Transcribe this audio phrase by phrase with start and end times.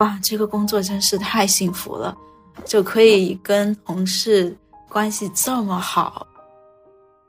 [0.00, 2.16] 哇，这个工作真是太幸福了，
[2.64, 4.56] 就可以跟同事
[4.88, 6.26] 关系这么好，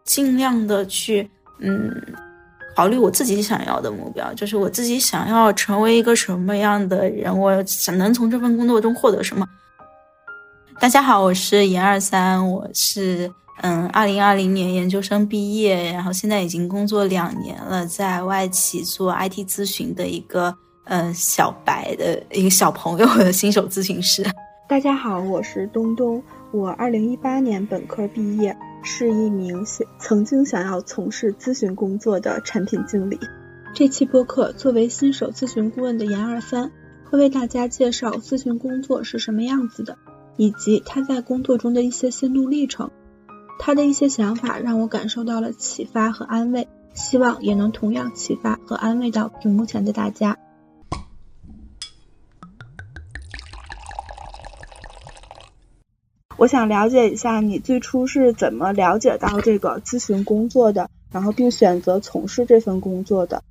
[0.05, 1.29] 尽量的去
[1.60, 1.92] 嗯
[2.73, 9.46] 考虑我自己想要的目标，就是我自己想要成为一个什么样的人，我想能从这份工作中获得什么。
[10.79, 13.29] 大家好，我是严二三，我是
[13.63, 20.55] 嗯二零二零年研究生毕业，然后现在已经工作两年了，在外企做 IT 咨询的一个。
[20.86, 24.26] 嗯，小白的一个小朋友的新手咨询师。
[24.68, 29.63] 大家好，我是东东，我二零一八年本科毕业，是一名
[29.99, 33.20] 曾经想要从事咨询工作的产品经理。
[33.73, 36.72] 这期播客作为新手咨询顾问的严二三，
[37.09, 39.98] 会为大家介绍咨询工作是什么样子的，
[40.36, 42.89] 以及他在工作中的一些心路历程。
[43.59, 50.38] 他的一些想法让我感受到了启发和安慰，希望也能同样启发和安慰到屏幕前的大家。
[56.41, 63.44] 我想了解一下你最初是怎么了解到这个咨询工作的，然后并选择从事这份工作的。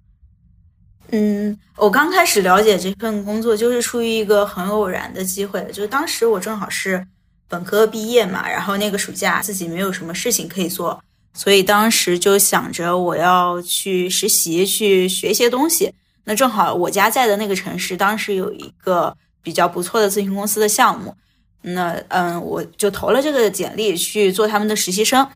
[1.10, 7.06] 嗯，我刚开始了解这份工作就是出于一个很偶然的机会，就是当时我正好是
[7.46, 11.00] 本科毕业嘛，然后那个暑假自己没有什么事情可以做，
[11.32, 15.94] 所以当时就想着我要去实习，去学一些东西。
[16.24, 21.14] 那正好我家在的那个城市当时有一个比较不错的咨询公司的项目。
[21.62, 25.26] 那嗯，我就投了这个简历去做他们的实习生，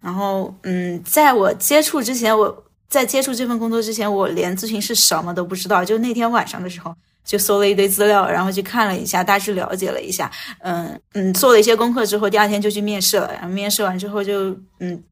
[0.00, 5.84] 然后嗯，在我接触之前，我在接触这份工作之前，我连咨询是什么都不知道。
[5.84, 10.30] 就那天晚上的时候，就搜了一堆资料，然后去看了一下，大致了解了一下，
[10.60, 13.30] 嗯嗯，做了一些功课之后，第二天就去面试了。
[13.34, 15.02] 然后面试完之后，就嗯，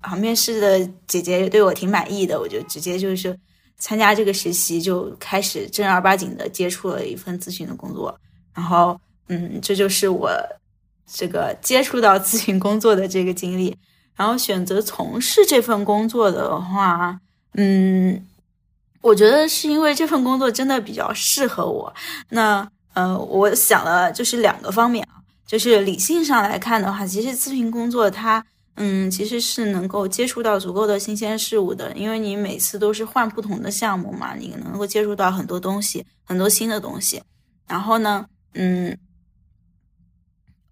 [0.00, 3.34] 啊，面试的姐姐也对我挺满意的，我就直接就是
[3.78, 8.14] 参加这个实习，就开始正儿八经的接触了一份咨询的工作，
[8.54, 9.00] 然后。
[9.28, 10.30] 嗯，这就是我
[11.06, 13.76] 这个接触到咨询工作的这个经历。
[14.14, 17.20] 然后选择从事这份工作的话，
[17.52, 18.26] 嗯，
[19.02, 21.92] 我觉得是因为这份工作真的比较适合我。
[22.30, 28.42] 那呃，我想了就是两个方面啊，就是理性上来看的话，其实咨询工作它
[28.76, 37.22] 嗯其实是能够接触到足够的新鲜事物的，因为你每次都是换不同的项目嘛，你能够接触到很多东西，很多新的东西。
[37.68, 38.24] 然后呢，
[38.54, 38.96] 嗯。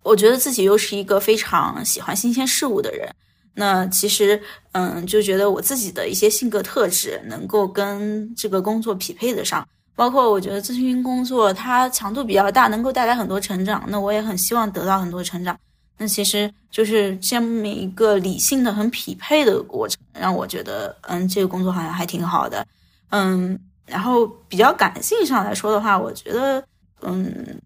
[0.04, 3.08] 我觉得自己又是一个非常喜欢新鲜事物的人，
[3.54, 4.40] 那其实，
[4.72, 9.66] 嗯，就觉得我自己的一些性格特质能够跟这个工作匹配得上。
[9.96, 15.56] 包括我觉得咨询工作它强度比较大，能够带来很多成长，那我也很希望得到很多成长。
[15.96, 22.66] 那其实就是这么一个理性的、很匹配的过程，让我觉得，嗯，这个工作好像还挺好的。
[23.10, 26.62] 嗯，然后比较感性上来说的话，我觉得，
[27.00, 27.58] 嗯。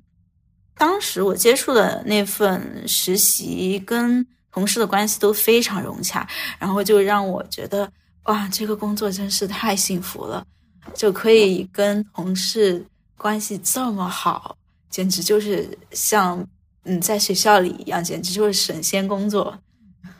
[0.78, 6.27] 当时我接触的那份实习跟同事的关系都非常融洽，
[6.59, 7.91] 然后就让我觉得
[8.25, 10.47] 哇，这个工作真是太幸福了，
[10.94, 12.84] 就可以跟同事
[13.17, 14.56] 关系这么好，
[14.88, 16.47] 简直就是像
[16.84, 19.59] 嗯在学校里一样，简直就是神仙工作。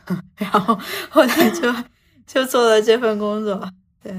[0.35, 0.77] 然后
[1.09, 1.73] 后来就
[2.25, 3.71] 就做了这份工作。
[4.03, 4.11] 对，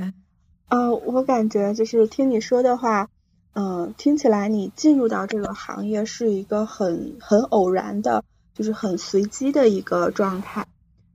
[0.68, 3.08] 呃，我感觉就是听你说的话。
[3.52, 8.24] 嗯，听起来你进入到这个行业是一个很很偶然的，
[8.54, 10.66] 就是很随机的一个状态。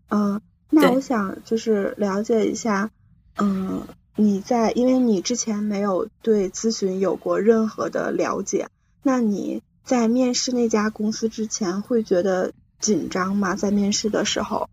[0.10, 2.92] 嗯，那我想就是了解一下，
[3.38, 3.84] 嗯，
[4.16, 8.68] 你在因为你之前没有对咨询有过任何的了解，
[9.02, 13.56] 那你在面试那家公司之前会觉得紧张吗？
[13.56, 14.70] 在面试的时候？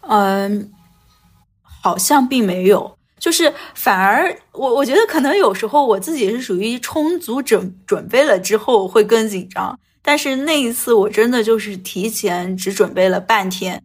[0.00, 0.72] 嗯，
[1.62, 2.98] 好像并没有。
[3.24, 13.82] 就是反而我我觉得可能有时候我自己是属于充足准准备了之后会更紧张，但是那一次我真的就是提前只准备了半天，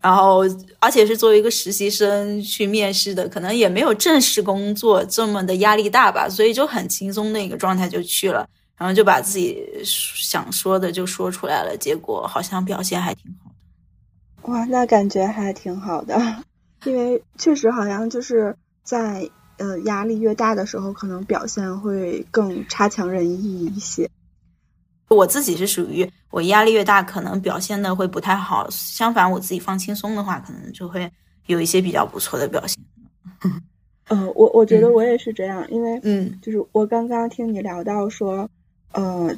[0.00, 0.38] 然后
[0.78, 8.48] 而且是作为一个实习生去面试的，可能也没有正式工作这么的压力大吧，所以就很轻松的一个状态就去了，
[8.78, 14.50] 然后就把自己想说的就说出来了，结果好像表现还挺好的。
[14.50, 16.18] 哇，那感觉还挺好的。
[16.86, 19.28] 因为确实好像就是在
[19.58, 24.10] 呃压力越大的时候，可能表现会更差强人意一些。
[25.08, 28.68] 我自己是属于我压力越大，可能表现的会不太好。
[28.70, 31.10] 相反，我自己放轻松的话，可能就会
[31.46, 32.82] 有一些比较不错的表现。
[34.08, 38.48] 嗯，我我觉得我也是这样，因为嗯，就是我刚刚听你聊到说，
[38.92, 39.34] 呃，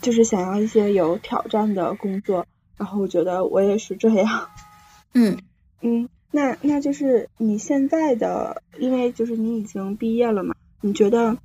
[0.00, 2.46] 就是想要一些有挑战的工作，
[2.78, 4.48] 然后我觉得我也是这样。
[5.12, 5.38] 嗯
[5.82, 6.08] 嗯。
[6.34, 10.54] 那那就是你现在的，因为就是你已经毕业了嘛？
[10.80, 11.36] 你觉得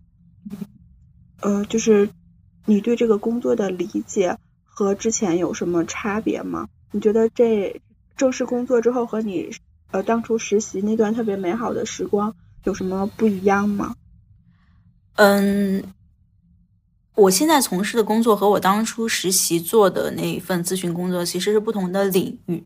[1.42, 2.10] 呃，就是
[2.66, 6.69] 你对这个工作的理解和之前有什么差别吗？
[6.92, 7.81] 你觉得这
[8.16, 9.51] 正式工作之后和你
[9.92, 12.33] 呃当初实习那段特别美好的时光
[12.63, 13.94] 有什么不一样吗？
[15.16, 15.83] 嗯，
[17.16, 22.63] 我现在从事的工作和我当初实习做的那一份咨询工作其实是不同的领域。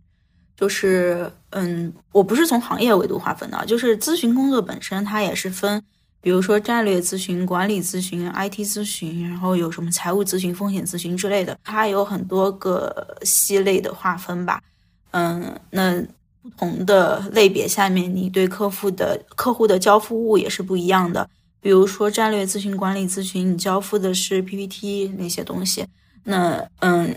[0.62, 5.82] 就是，嗯，我不是从行业维度划分的，就是咨询工作本身它也是分，
[6.22, 14.62] 比如说战略咨询、管理咨询、IT 咨询，然后有什么财务咨询、风险咨询之类的，它有很多个系类的划分吧。
[15.10, 16.00] 嗯，那
[16.44, 21.28] 不同的类别下面，你对客户的客户的交付物也是不一样的。
[21.60, 25.88] 比如说战略咨询、管理咨询，你交付的是 PPT 那些东西。
[26.24, 27.16] 那嗯，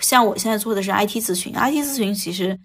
[0.00, 2.58] 像我现在做的是 IT 咨询，IT 咨询其实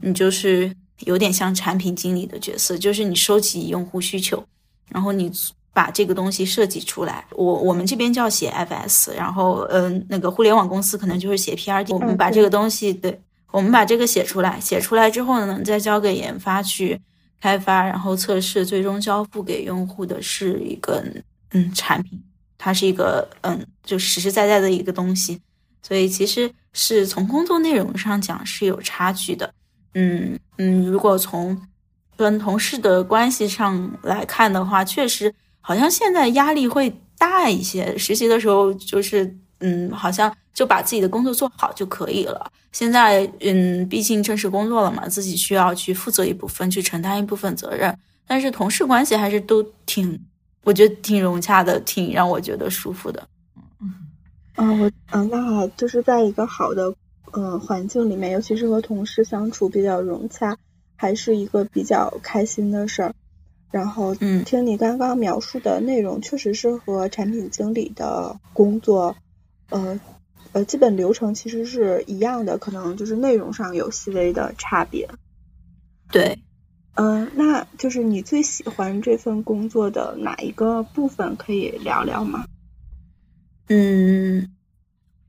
[0.00, 4.44] 你就是有点像产品经理的角色，就是你收集用户需求，
[4.88, 5.30] 然后你
[5.72, 7.24] 把这个东西设计出来。
[7.32, 11.94] 我我们这边叫写 FS，然后嗯，那个互联网公司可能就是写 PRD。
[11.94, 17.00] 我们把这个东西，对，我们把这个写出来，写出来之后呢，再交给研发去。
[17.40, 21.04] 开发，然后测试，最终交付给用户的是一个
[21.50, 22.22] 嗯产品，
[22.56, 25.40] 它是一个嗯就实实在在的一个东西，
[25.82, 29.52] 所以其实是从工作内容上讲是有差距的，
[29.94, 31.60] 嗯嗯，如果从
[32.16, 40.34] 跟同事的关系上来看的话，确实好像现在压力会大一些，实习的时候就是嗯好像。
[40.54, 42.52] 就把自己的工作做好就可以了。
[42.72, 47.98] 现在，嗯，毕竟正式工作了嘛，自己需要去负责一部分，去承担一部分责任。
[48.26, 50.20] 但是同事关系还是都挺，
[50.62, 53.26] 我觉得挺融洽的，挺让我觉得舒服的。
[54.56, 56.94] 嗯，嗯，我，嗯，那就是在一个好的，
[57.32, 60.56] 嗯，环境里面，尤其是和同事相处比较融洽，
[60.96, 63.14] 还是一个比较开心的事儿。
[63.70, 69.16] 然后，嗯，听你刚刚描述的内容，确实是和产品经理的工作，
[69.70, 70.00] 呃。
[70.54, 75.08] 呃，基本流程其实是一样的，可能就是内容上有细微的差别。
[76.10, 76.40] 对，
[76.94, 81.36] 嗯，那就是你最喜欢这份工作的哪一个部分？
[81.36, 82.44] 可以聊聊吗？
[83.68, 84.50] 嗯，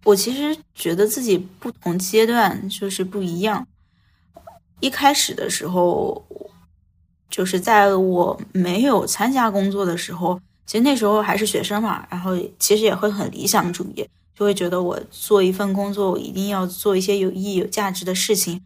[0.03, 3.67] 我其实觉得自己不同阶段就是不一样。
[4.79, 6.25] 一开始的时候，
[7.29, 14.07] 就是在我没有参加工作的时候，其实那时候还是学生嘛，然后其实也会很理想主义。
[14.35, 18.59] 就会觉得我做一份工作，我一定要做一些有意义、有价值的事情，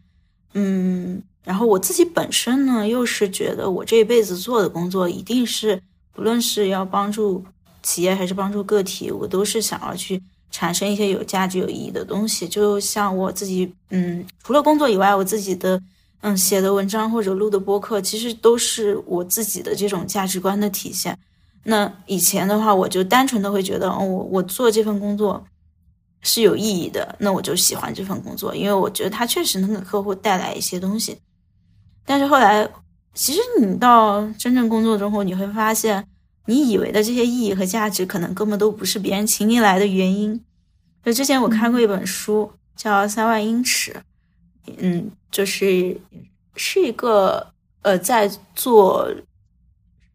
[0.54, 5.82] 嗯，然后我自己本身呢，又是觉得我这一辈子做的工作，一定是
[6.14, 7.44] 不论是要帮助
[7.88, 12.46] 企业还是帮助个体，我都是想要去产生一些有价值、有意义的东西。
[12.46, 15.80] 就像我自己，嗯，除了工作以外，我自己的，
[16.20, 21.18] 嗯，写的文章或者录的播客，其实都是我自己的这种价值观的体现。
[21.64, 25.42] 那以前的话，我就单纯的会觉得，哦，我我做这份工作。
[26.20, 31.16] 是有意义的，那我就喜欢这份工作，因为我觉得它确实能给客户带来一些东西。
[32.04, 32.68] 但是后来，
[33.14, 36.04] 其实你到真正工作之后，你会发现，
[36.48, 40.42] 你以为的这些意义和价值，可能根本都不是别人请你来的原因。
[41.04, 43.92] 就之前我看过一本书，叫《三万英尺》，
[44.78, 45.94] 嗯，就是
[46.56, 47.46] 是一个
[47.82, 49.06] 呃，在做，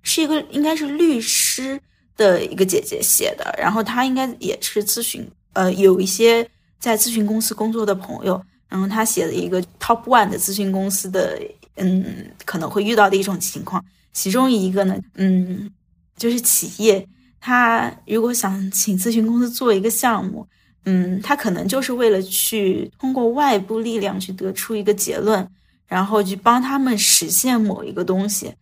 [0.01, 1.80] 是一个应该是律师
[2.18, 5.30] 的一个姐姐写的，然后她应该也是咨询。
[5.53, 6.49] 呃，有一些
[6.80, 11.40] 在咨询公司工作的朋友，然后她写了一个 top one 的咨询公司的，
[11.75, 13.85] 嗯，可能会遇到的一种情况。
[14.11, 15.71] 其中一个呢，嗯，
[16.15, 17.07] 就是企业，
[17.39, 20.47] 他如果想请咨询公司做一个项目，
[20.85, 25.47] 嗯，他可能就是为了去通过外部力量去得出一个结论，
[25.87, 28.53] 然后去帮他们实现某一个东西。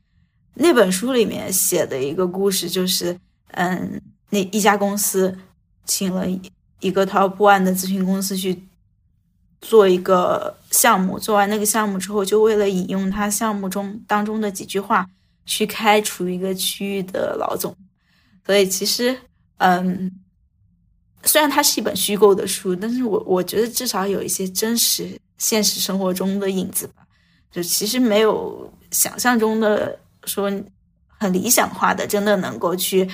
[0.54, 3.18] 那本书里面写的一个故事就是，
[3.52, 5.38] 嗯，那一家公司
[5.86, 6.26] 请了。
[6.84, 8.64] 一个 top one 的咨询公司去
[9.62, 15.06] 做一个项目，做完那个项目之后，就为了引用他项目中当中的几句话，
[15.46, 17.76] 去开除一个区域的老总。
[18.46, 19.18] 所以其实，
[19.58, 20.12] 嗯，
[21.24, 27.06] 虽然它是一本虚构的书，但是我我觉得至少有一些真实现实生活中的影子吧。
[27.52, 30.52] 就其实没有想象中的说
[31.08, 33.10] 很理想化的，真的能够去。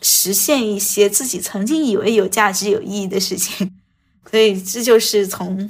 [0.00, 3.80] 实现一些自己曾经以为有价值、有意义的事情，
[4.30, 5.68] 所以这就是从，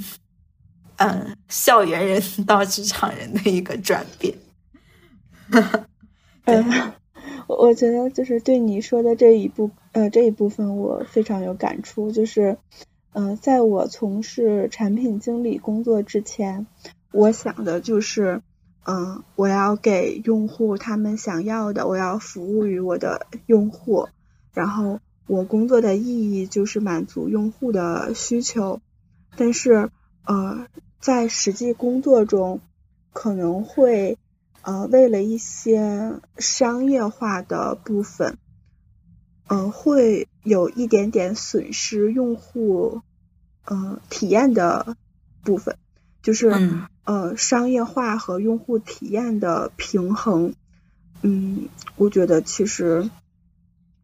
[0.96, 4.36] 嗯，校园人到职场人的一个转变。
[5.50, 5.86] 哈哈
[6.44, 6.64] 嗯，
[7.48, 12.58] 我我觉得就是对你说的这一部呃这一部分我非常有感触，就是
[13.12, 16.66] 嗯，在我从事产品经理工作之前，
[17.12, 18.42] 我想的就是
[18.84, 24.08] 嗯，我要给用户他们想要的，我要服务于我的用户。
[24.54, 28.80] 然后我工作的意义就是满足用户的需求，
[29.36, 29.90] 但是
[30.24, 30.66] 呃，
[31.00, 32.60] 在实际工作中
[33.12, 34.16] 可能会
[34.68, 38.36] 呃为了一些商业化的部分，
[39.46, 43.00] 嗯，会有一点点损失用户
[43.64, 44.94] 呃体验的
[45.42, 45.78] 部分，
[46.20, 46.52] 就是
[47.04, 50.54] 呃商业化和用户体验的平衡，
[51.22, 53.08] 嗯，我觉得其实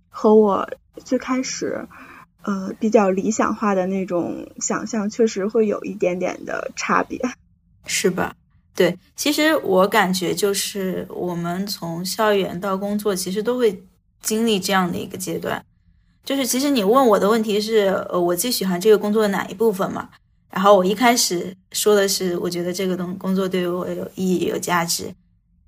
[0.08, 0.70] 和我。
[1.04, 1.88] 最开始，
[2.42, 7.20] 呃，比较理想化的那种想象，确实会有一点点的差别，
[7.84, 8.36] 是吧？
[8.74, 13.84] 对，其实我感觉就是我们从校园到工作，其实都会
[14.20, 15.64] 经历这样的一个阶段。
[16.24, 20.08] 就是其实你问我的问题是，呃，我最喜欢这个工作的哪一部分嘛？
[20.50, 25.14] 然后我一开始说的是，我觉得这个东工作对于我有意义、有价值。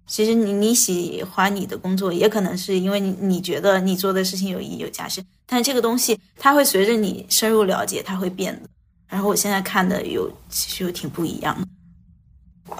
[0.06, 5.22] 其实你你喜欢你的工作，也可能是因为你你觉得你做的事情有意义有价值。
[5.46, 8.68] 但是这个东西它会随着你深入了解，它会变的。
[9.08, 11.66] 然后我现在看的有其实又挺不一样的。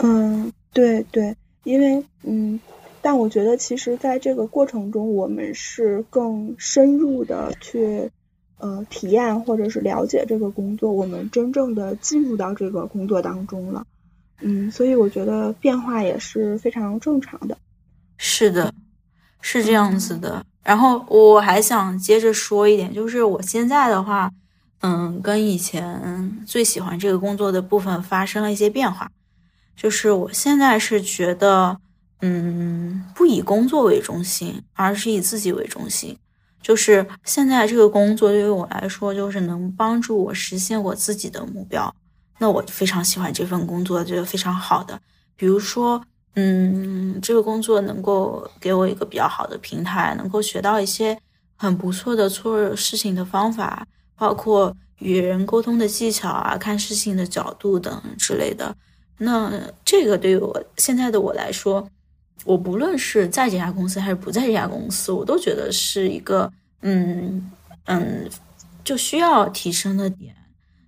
[0.03, 2.61] 嗯，对对，因为嗯，
[3.01, 8.11] 但我觉得其实在这个过程中，我们是更深入的去
[8.59, 13.87] 呃体验或者是了解这个工作，我们真正的进入到这个工作当中了。
[14.41, 17.57] 嗯，所以我觉得变化也是非常正常的。
[18.19, 18.75] 是的，
[19.41, 20.45] 是这样子的。
[20.63, 24.31] 然后我还想接着说一点，就是我现在的话，
[24.81, 29.11] 嗯，跟以前最喜欢这个工作的部分发生了一些变化。
[29.77, 31.79] 就是我现在是觉得，
[32.23, 36.19] 嗯，不以工作为中心，而是以自己为中心。
[36.63, 41.95] 就是现在这个工作对于我来说，就是能帮助我实现我自己的目标。
[42.39, 44.99] 那我非常喜欢这份工作，觉得非常好的。
[45.37, 46.03] 比如说，
[46.35, 51.17] 嗯，这个工作能够给我一个比较好的平台，能够学到一些
[51.55, 58.75] 很不错的做事情的方法，包括与人沟通的技巧啊，看事情的角度等之类的。
[59.19, 61.89] 那这个对于我现在的我来说，
[62.45, 67.51] 我不论是在这家公司还是不在这家公司，我都觉得是一个嗯
[67.85, 68.29] 嗯
[68.85, 70.35] 就需要提升的点。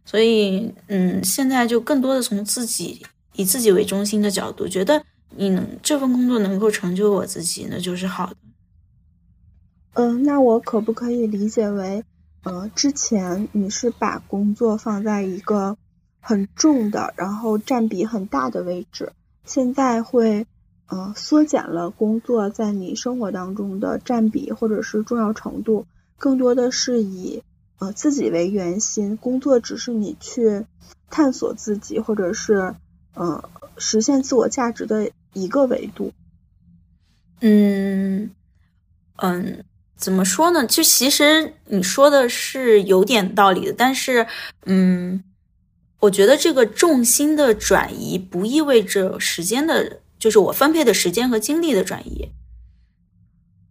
[0.04, 3.04] 所以，嗯，现在就更多的从自己
[3.35, 5.02] 以自己为中心的角度，觉得
[5.37, 8.37] 你能这份工作能够成就我自己，那就是好的。
[9.92, 12.02] 嗯，那我可不可以理解为，
[12.44, 15.76] 呃，之前你是把工作放在一个
[16.20, 19.12] 很重的，然后占比很大的位置，
[19.44, 20.46] 现在会，
[20.87, 27.42] 呃，缩减了工作在你生活当中的占比或者是重要程度，更多的是以。
[27.80, 30.64] 呃，自己为圆心，工作只是你去
[31.10, 32.75] 探索自己，或者是
[33.14, 36.12] 呃实现自我价值的一个维度。
[37.40, 38.32] 嗯
[39.14, 39.62] 嗯，
[39.94, 40.66] 怎么说呢？
[40.66, 44.26] 就其实你说的是有点道理的，但是
[44.66, 45.22] 嗯，
[46.00, 52.28] 我觉得这个重心的转移不意味着时间的，就是我分配的时间和精力的转移。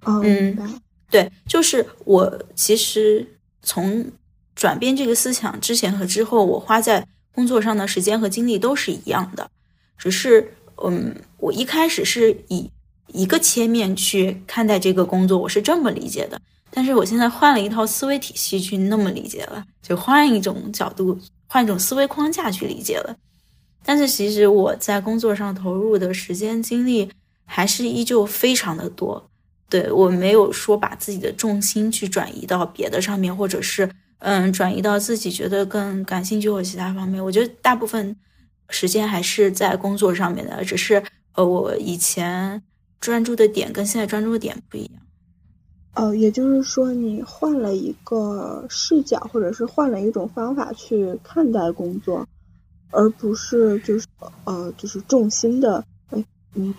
[0.05, 0.79] 嗯，
[1.09, 3.33] 对，就是我其实。
[3.63, 4.09] 从
[4.55, 9.49] 转变这个思想之前和之后，我花在工作上的时间和精力都是一样的，
[9.97, 12.71] 只是嗯，我一开始是以
[13.07, 16.39] 一个切面去看待这个工作，我是这么理解的。
[16.71, 23.15] 但是我现在换了一套思维体系去那么理解了，就换一种角度，换一种思维框架去理解了。
[23.83, 27.09] 但是其实我在工作上投入的时间精力
[27.45, 29.29] 还是依旧非常的多。
[29.69, 33.89] 对我没有说把自己的重心去转移到别的上面，或者是
[34.19, 37.23] 嗯转移到自己觉得更感兴趣或其他方面。
[37.23, 38.15] 我觉得大部分
[38.69, 42.63] 时间还是在工作上面的，只是呃我以前
[43.01, 45.01] 专注的点跟现在专注的点不一样。
[45.97, 52.27] 呃，也就是说你换了一个视角，或者是换了一种方法去看待工作，
[52.91, 54.05] 而不是就是
[54.45, 56.23] 呃就是重心的哎
[56.53, 56.73] 嗯。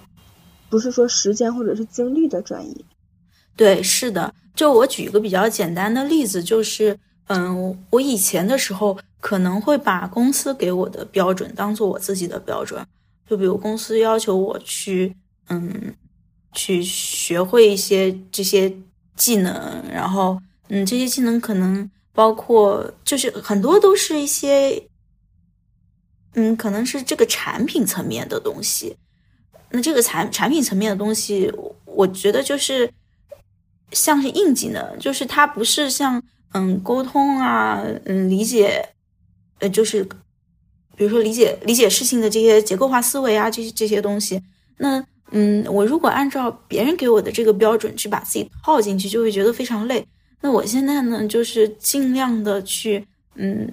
[0.70, 2.84] 不是说时间或者是精力的转移，
[3.56, 4.34] 对，是的。
[4.54, 6.98] 就我举一个比较简单的例子，就是，
[7.28, 12.86] 嗯，我以前的时候可能会把公司给我的标准当做我自己的标准，
[13.26, 15.16] 就比如公司要求我去，
[15.48, 15.94] 嗯，
[16.52, 18.70] 去学会一些这些
[19.18, 24.88] 技能，然后，嗯，这些技能可能包括，就是很多都是一些，
[26.34, 28.96] 嗯，可能是这个产品层面的东西。
[29.70, 31.52] 那这个产产品层面的东西，
[31.84, 32.90] 我觉得就是
[33.92, 36.22] 像是硬技能，就是它不是像
[36.52, 38.88] 嗯沟通啊，嗯理解，
[39.58, 40.02] 呃就是
[40.96, 44.42] 比如说理解理解事情的这些结构化思维啊，这些这些东西。
[44.78, 50.06] 那嗯，我如果按照别人给我的这个标准去把自己套进去，就会觉得非常累。
[50.40, 53.04] 那我现在呢，就是尽量的去，
[53.34, 53.68] 嗯，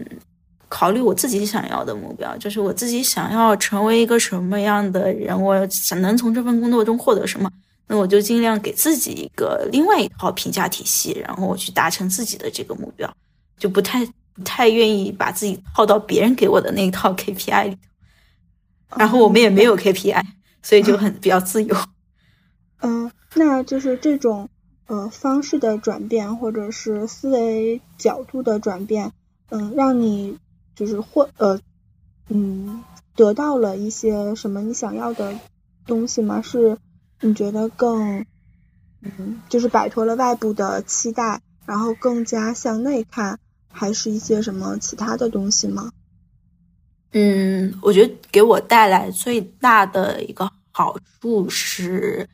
[0.68, 7.50] 考虑我自己想要的目标，就是我自己想要成为一个什么样的人，我想能从这份工作中获得什么，
[7.88, 13.12] 那我就尽量给自己一个另外一套评价体系，然后我去达成自己的这个目标，
[13.60, 17.78] 就不太不太愿意把自己套到别人给我的那一套 KPI 里
[18.90, 20.24] 头，然后我们也没有 KPI，
[20.66, 21.76] 所以就很比较自由。
[22.82, 24.50] 嗯，那就是这种。
[24.88, 29.14] 呃，方式的转变，或者是思维角度的转变，
[29.50, 30.38] 嗯，让你
[30.76, 31.60] 就是获呃，
[32.30, 32.84] 嗯，
[33.16, 35.40] 得到了一些什么你想要的
[35.88, 36.40] 东西吗？
[36.44, 36.78] 是
[37.20, 38.28] 你觉得更，
[39.02, 45.90] 嗯，就是摆脱了外部的期待，然后更加向内看，还是一些什么其他的东西吗？
[47.12, 52.28] 嗯，我觉得给我带来最大的一个好处是。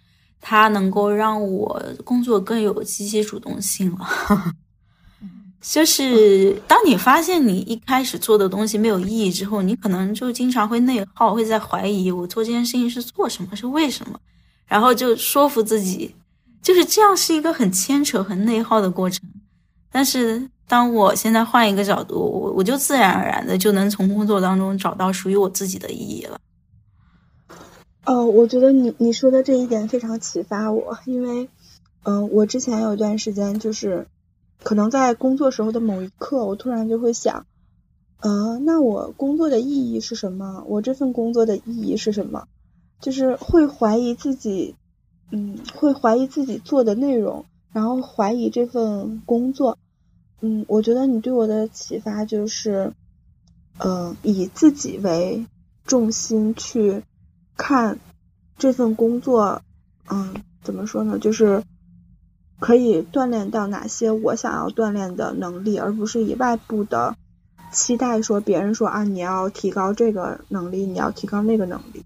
[0.43, 4.55] 它能够让我工作更有积极主动性了，
[5.61, 14.19] 就是当你发现你一开始做的东西没有意义之后，你可能就经常会内耗，会在怀疑我做这件事情是做什么，是为什么，
[14.65, 16.15] 然后就说服自己，
[16.59, 19.21] 就是这样是一个很牵扯、很内耗的过程。
[19.91, 26.39] 但是当我现在换一个角度，我我就自然而然的就能从工作当中找到属于我自己的意义了。
[28.05, 31.49] 哦，我觉得你你说的这一点非常启发我，因为，
[32.03, 34.07] 嗯，我之前有一段时间就是，
[34.63, 37.45] 可能在工作时候的某一刻，我突然就会想，
[38.21, 40.63] 嗯，那我工作的意义是什么？
[40.67, 42.47] 我这份工作的意义是什么？
[43.01, 44.77] 就是会怀疑自己，
[45.33, 49.77] 嗯，会怀疑自己做的内容，然后怀疑这份工作。
[50.41, 52.93] 嗯，我觉得你对我的启发就是，
[53.79, 55.45] 嗯，以自己为
[55.85, 57.03] 重心去。
[57.57, 57.99] 看
[58.57, 59.61] 这份工作，
[60.09, 60.33] 嗯，
[60.63, 61.19] 怎么说呢？
[61.19, 61.63] 就是
[62.59, 67.15] 可以锻炼到哪些我想要锻炼的能力，而不是以外部的
[67.71, 72.03] 期待说别人说啊，你要提高这个能力，你要提高那个能力。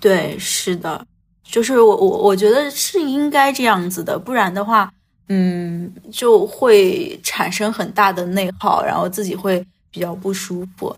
[0.00, 1.06] 对，是的，
[1.44, 4.92] 就是我我我觉得是应该这样子的，不然的话，
[5.28, 10.96] 嗯，就会产生很大的内耗，然后自己会比较不舒服。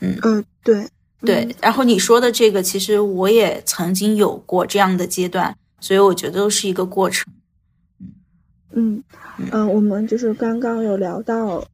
[0.00, 0.88] 嗯嗯，对。
[1.24, 7.32] 对，然后你说的这个，其实我也曾经有过这样的阶段，所以我觉得都是一个过程。
[8.72, 9.04] 嗯
[9.52, 11.64] 嗯我们就是刚刚有聊到，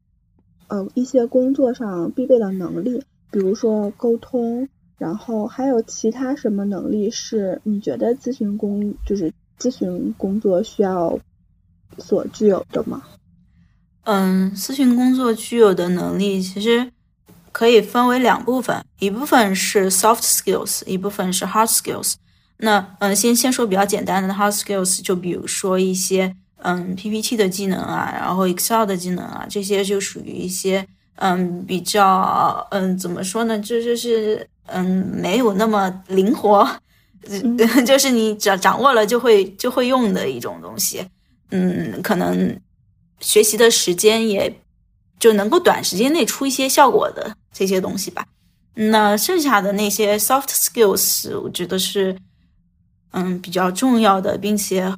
[0.67, 11.19] 呃，一些工作上必备的能力，比如说沟通，然后还有其他什么能力是你觉得咨询工就是咨询工作需要
[11.99, 13.03] 所具有的吗？
[14.05, 16.93] 嗯，咨询工作具有的能力其实。
[17.51, 22.13] 可以分为两部分，一部分是 soft skills，一部分是 hard skills。
[22.59, 36.69] 那嗯，先先说比较简单的 hard skills，就比如说一些嗯 PPT 的技能啊，然后 Excel 的技能啊，这些就属于一些嗯比较嗯怎么说呢，就就是嗯没有那么灵活，
[37.85, 41.05] 就是你掌掌握了就会就会用的一种东西。
[41.51, 42.59] 嗯，可能
[43.21, 44.61] 学习的时间也
[45.19, 47.37] 就能够短时间内出一些效果的。
[47.51, 48.25] 这些东西吧，
[48.75, 52.17] 那剩下的那些 soft skills，我觉得是，
[53.11, 54.95] 嗯，比较重要的，并且，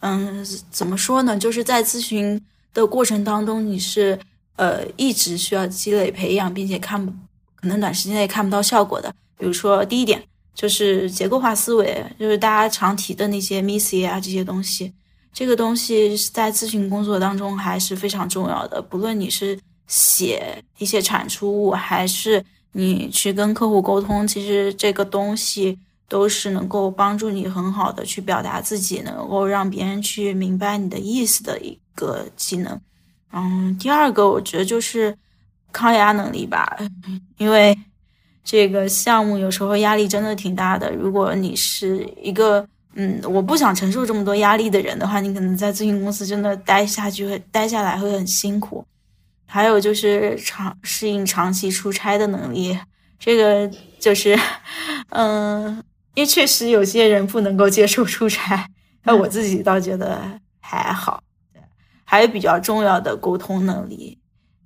[0.00, 1.38] 嗯，怎么说呢？
[1.38, 2.38] 就是在咨询
[2.74, 4.18] 的过程当中，你是
[4.56, 7.06] 呃一直需要积累培养，并且看
[7.54, 9.10] 可能短时间内看不到效果的。
[9.38, 10.22] 比如说，第一点
[10.54, 14.92] 就是结构化思维，就是大家常提的那些 miss 啊这些东西，
[15.32, 19.58] 这个东西在咨询工作当中还是非常重要的，不论你是。
[19.90, 32.78] 写一些产出物，还是你去跟客户沟通，其实这个东西都是能够帮助你很好的去表达自己，能够让别人去明白你的意思的一个技能。
[33.32, 35.16] 嗯，第二个我觉得就是
[35.72, 36.76] 抗压能力吧，
[37.38, 37.74] 因为
[38.44, 40.92] 这个项目有时候压力真的挺大的。
[40.92, 42.68] 如果你是一个
[43.00, 48.84] 嗯，我不想承受这么多压力的人的话，你可能在咨询公司真的待下去会待下来会很辛苦。
[49.46, 52.76] 还有就是长适应长期出差的能力，
[53.16, 54.36] 这个就是，
[55.10, 55.76] 嗯，
[56.14, 58.68] 因为确实有些人不能够接受出差，
[59.04, 60.20] 那我自己倒觉得
[60.60, 61.22] 还好。
[62.04, 64.18] 还有比较重要的沟通能力，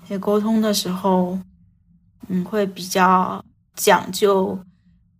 [0.09, 1.39] 在沟通的时候，
[2.29, 3.45] 嗯，会比较
[3.77, 4.59] 讲究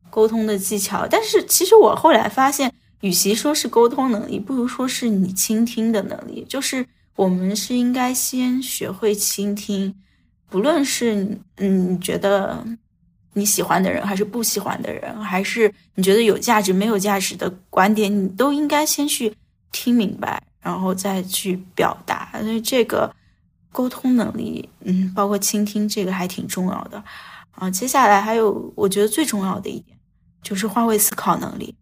[0.09, 1.07] 沟通的技巧。
[1.09, 6.85] 但是其实我后来发现，与其说是沟通能力，不如说是你倾听的能力，就是。
[7.15, 9.95] 我们是应该先学会倾听，
[10.49, 12.67] 不论是嗯你觉得
[13.35, 19.33] 你喜欢的人，还是不喜欢的人，还是你觉得有价值没有价值的观点，你都应该先去
[19.71, 22.31] 听明白，然后再去表达。
[22.41, 23.15] 所以这个
[23.71, 27.05] 沟通能力，嗯，包括倾听，这个还挺重要的
[27.51, 27.71] 啊。
[27.71, 29.97] 接下来还有，我觉得最重要的一点
[30.43, 31.75] 就是换位思考能力。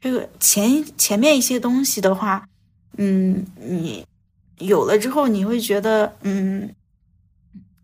[0.00, 2.46] 这个前前面一些东西的话，
[2.96, 4.06] 嗯，你
[4.58, 6.74] 有了之后，你会觉得，嗯，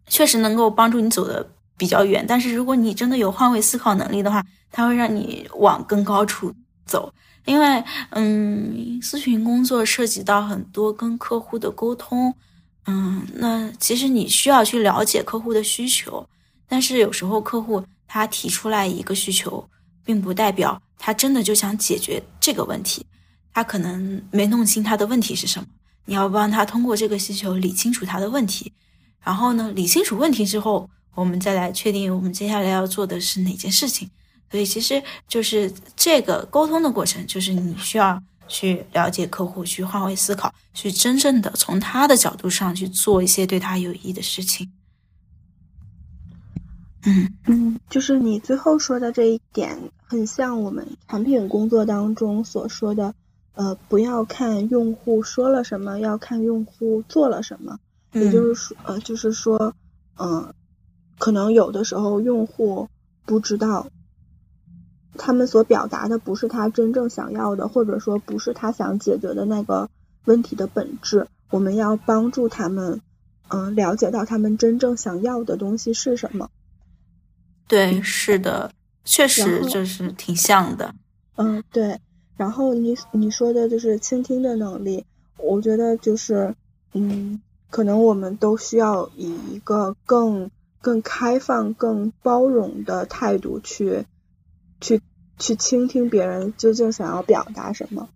[0.07, 2.25] 确实能够帮助你走的比较远。
[2.27, 6.55] 但是如果你真的有换位思考能力的话，它会让你往更高处
[6.87, 7.13] 走。
[7.45, 12.33] 因为，嗯，咨询工作涉及到很多跟客户的沟通，
[12.87, 16.25] 嗯，那其实你需要去了解客户的需求。
[16.69, 19.69] 但是有时候客户他提出来一个需求。
[20.05, 23.05] 并不代表他真的就想解决这个问题，
[23.53, 25.67] 他可能没弄清他的问题是什么。
[26.05, 28.73] 你要帮他通过这个需求理清楚他的问题，
[29.23, 34.11] 然后呢，理清楚问题之后，我们再来确定我们接下来要做的是哪件事情。
[34.51, 44.71] 所以其实就是这个沟通的过程，就是你需要去了解客户，去换位思考，去真正的从他的角度上去做一些对他有益的事情。
[47.05, 53.15] 嗯嗯，就是你最后说的这一点，很像我们产品工作当中所说的，
[53.55, 57.79] 呃，不要看用户说了什么，要看用户做了什么。
[58.13, 59.75] 也就是说，呃，就是说，
[60.17, 60.53] 嗯，
[61.19, 62.89] 可能有的时候用户
[63.25, 63.89] 不知道，
[65.19, 69.89] 他们所表达的不是他真正想要的，或者说不是他想解决的那个
[70.25, 71.27] 问题的本质。
[71.51, 73.01] 我们要帮助他们，
[73.49, 76.49] 嗯，了解到他们真正想要的东西是什么。
[77.67, 78.71] 对，是的，
[79.05, 80.95] 确实就是挺像的。
[81.37, 81.99] 嗯，对。
[82.37, 85.05] 然后你你说的就是倾听的能力，
[85.39, 86.55] 我觉得就是，
[86.93, 94.05] 嗯，可能我们都需要以一个更更开放、更包容的态度去
[94.81, 95.01] 去
[95.39, 98.09] 去倾听别人究竟想要表达什么。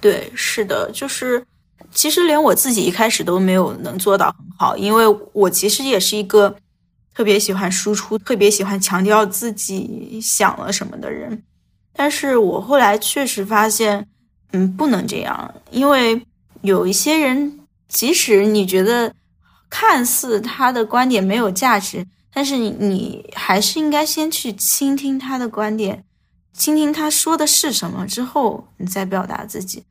[0.00, 1.46] 对，是的，就是
[1.92, 6.56] 其实连我自己一开始都没有能做到很好，因为我其实也是一个。
[7.14, 11.44] 特别喜欢输出，特别喜欢强调自己想了什么的人，
[11.92, 14.08] 但是我后来确实发现，
[14.50, 16.20] 嗯，不能这样，因为
[16.62, 19.14] 有一些人，即使你觉得
[19.70, 26.04] 看似他的观点没有价值，但是你你还是应该先去倾听他的观点，
[26.52, 29.84] 倾听他说的是什么之后，你再表达自己。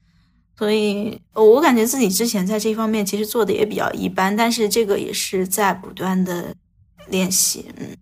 [0.57, 6.53] 所以，我感觉自己之前在这方面其实做的也比较一般，但是这个也是在不断的。
[7.07, 7.97] 练习，嗯，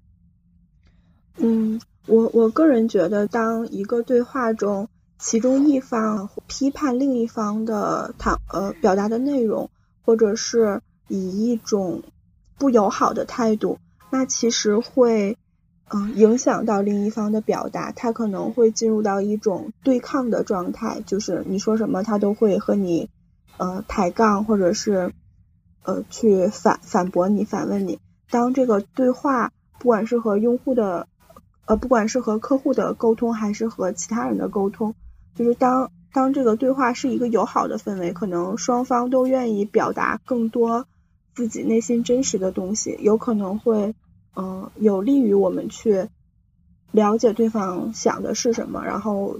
[1.37, 4.87] 嗯，我我个人觉得，当一个对话中，
[5.17, 9.69] 其中一方批判另一方的谈呃表达的内容，
[10.03, 12.03] 或者是以一种
[12.57, 15.37] 不友好的态度，那其实会
[15.89, 23.09] 嗯影响到另一方的表达，他可能会进入到一种对抗的状态，就是你说什么，他都会和你
[23.57, 25.13] 呃抬杠，或者是
[25.83, 27.99] 呃去反反驳你，反问你。
[28.31, 31.07] 当这个对话，不管是和用户的，
[31.65, 34.95] 呃，不管是和客户的沟通，还是和其他人的沟通，
[35.35, 40.87] 就是当当这个对话是一个友好的氛围，可能双方都愿意表达更多
[41.35, 43.93] 自己内心真实的东西，有可能会，
[44.35, 46.07] 嗯，有利于我们去
[46.91, 49.39] 了解对方想的是什么，然后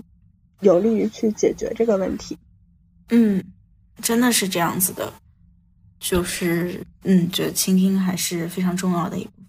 [0.60, 2.38] 有利于去解决这个问题。
[3.10, 3.43] 嗯，
[4.01, 5.13] 真的是这样子的。
[6.02, 9.46] 就是，嗯，觉得倾听还是非常重要的一部分。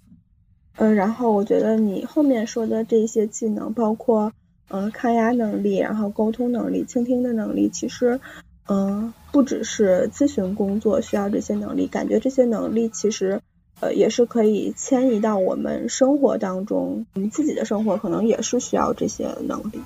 [0.77, 4.31] 嗯，然后我觉得你后面说的这些技能，包括，
[4.69, 8.21] 嗯，抗压能力，然后沟通能力，倾听的能力，其实，
[8.69, 13.41] 嗯，不只是咨询工作需要这些能力，感觉这些能力其实，
[13.81, 19.81] 呃，也是可以迁移到我们生活当中，我们自己的生活可能也是需要这些能力。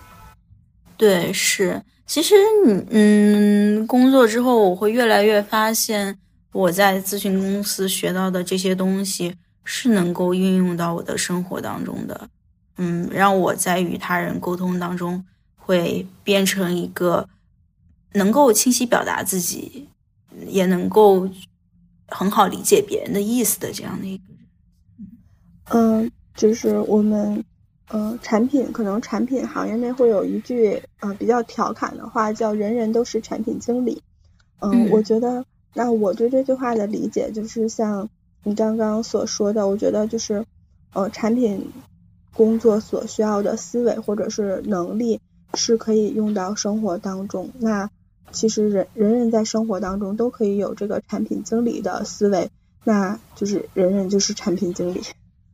[0.97, 6.19] 对，是，其实你，嗯，工作之后，我会越来越发现。
[6.57, 12.31] 我在咨询公司学到的这些东西是能够运用到我的生活当中的，
[12.79, 15.23] 嗯，让我在与他人沟通当中
[15.55, 17.29] 会变成一个
[18.15, 19.87] 能够清晰表达自己，
[20.47, 21.29] 也能够
[22.09, 24.49] 很好理解别人的意思的这样的一个人。
[25.65, 27.45] 嗯，就是我们，
[27.89, 34.03] 呃，产品可能产品行业内会有一句呃比较调侃的话，叫“人人都是产品经理”。
[34.61, 35.45] 嗯，我觉得。
[35.77, 38.09] 那我对这句话的理解就是像
[38.45, 40.47] 你刚刚所说的，我觉得就是，
[40.95, 41.71] 呃，产品
[42.33, 45.21] 工作所需要的思维或者是能力
[45.53, 47.51] 是可以用到生活当中。
[47.59, 47.91] 那
[48.33, 52.51] 其实人人人在生活当中都可以有这个产品经理的思维，
[52.85, 55.03] 那就是人人就是产品经理。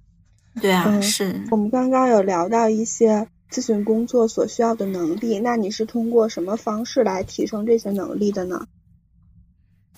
[0.62, 1.42] 对啊，是。
[1.50, 8.66] 我们刚刚有聊到一些咨询工作所需要的能力，那你是通过什么方式来提升这些能力的呢？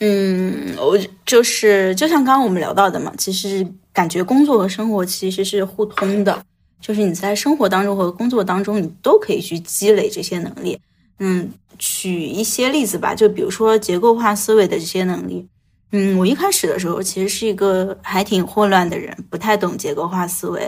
[0.00, 6.44] 嗯，我就是就像刚刚我们聊到的嘛，其实感觉工作和生活其实是互通的，
[6.80, 10.78] 就是你在生活当中和工作当中，你都可以去积累这些能力。
[11.20, 15.46] 嗯，举一些例子吧，就比如说结构化思维的这些能力。
[15.92, 20.60] 嗯，我一开始的时候其实是一个还挺混乱的人，不太懂结构化思维，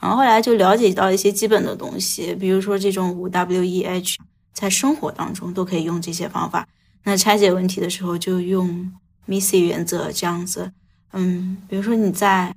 [0.00, 4.18] 然后后来就了解到一些基本的东西，比如说这种五 W E H，
[4.52, 6.66] 在生活当中都可以用这些方法。
[7.04, 8.92] 那拆解问题的时候就用
[9.26, 10.72] Missy 原则这样子，
[11.12, 12.54] 嗯，比如说你在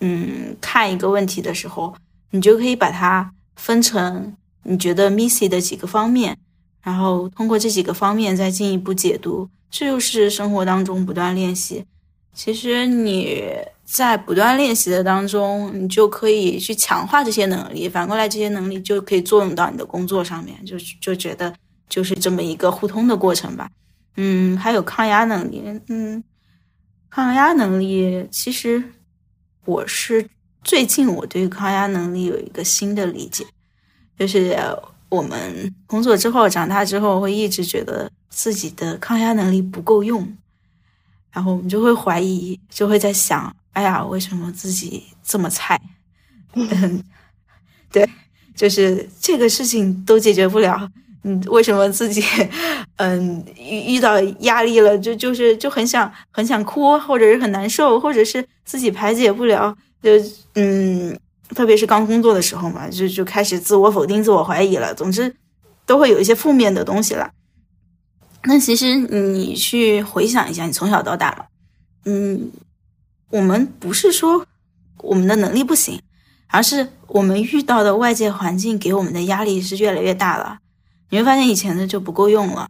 [0.00, 1.94] 嗯看一个问题的时候，
[2.30, 6.36] 你就可以把它分成你觉得 MISI 的几个方面，
[6.82, 11.84] 然后通过这几个方面再进一步解读，这就是生活当中不断练习。
[12.34, 13.44] 其实你
[13.84, 21.54] 在不断练习的当中，你就可以去强化这些能力，反过来这些能力就可以作用到你的工作上面，就就觉得。
[21.88, 23.70] 就是这么一个互通的过程吧，
[24.16, 26.22] 嗯，还有抗压能力，嗯，
[27.10, 28.82] 抗压能力，其实
[29.64, 30.28] 我是
[30.62, 33.46] 最近我对抗压能力有一个新的理解，
[34.18, 34.56] 就是
[35.08, 40.36] 我们工作之后长大之后会一直觉得自己的抗压能力不够用，
[41.30, 45.80] 然后我们就会怀疑，就会在想，哎呀，为什么自己这么菜？
[46.54, 47.04] 嗯，
[47.92, 48.08] 对，
[48.56, 50.90] 就是这个事情都解决不了。
[51.26, 52.22] 嗯，为什么自己，
[52.96, 60.10] 嗯，遇遇到压力了，就就是就很想很想哭，或者是很难受，或者是自己排解不了，就
[60.54, 61.18] 嗯，
[61.54, 64.94] 特别是刚工作的时候嘛，就就开始自我否定、自我怀疑了。
[64.94, 65.34] 总之，
[65.86, 67.30] 都会有一些负面的东西了。
[68.44, 71.46] 那其实你去回想一下，你从小到大嘛，
[72.04, 72.50] 嗯，
[73.30, 74.46] 我们不是说
[74.98, 75.98] 我们的能力不行，
[76.48, 80.58] 而是我们遇到的外界环境给我们的压力是越来越大了。
[81.14, 82.68] 你会发现以前的就不够用了，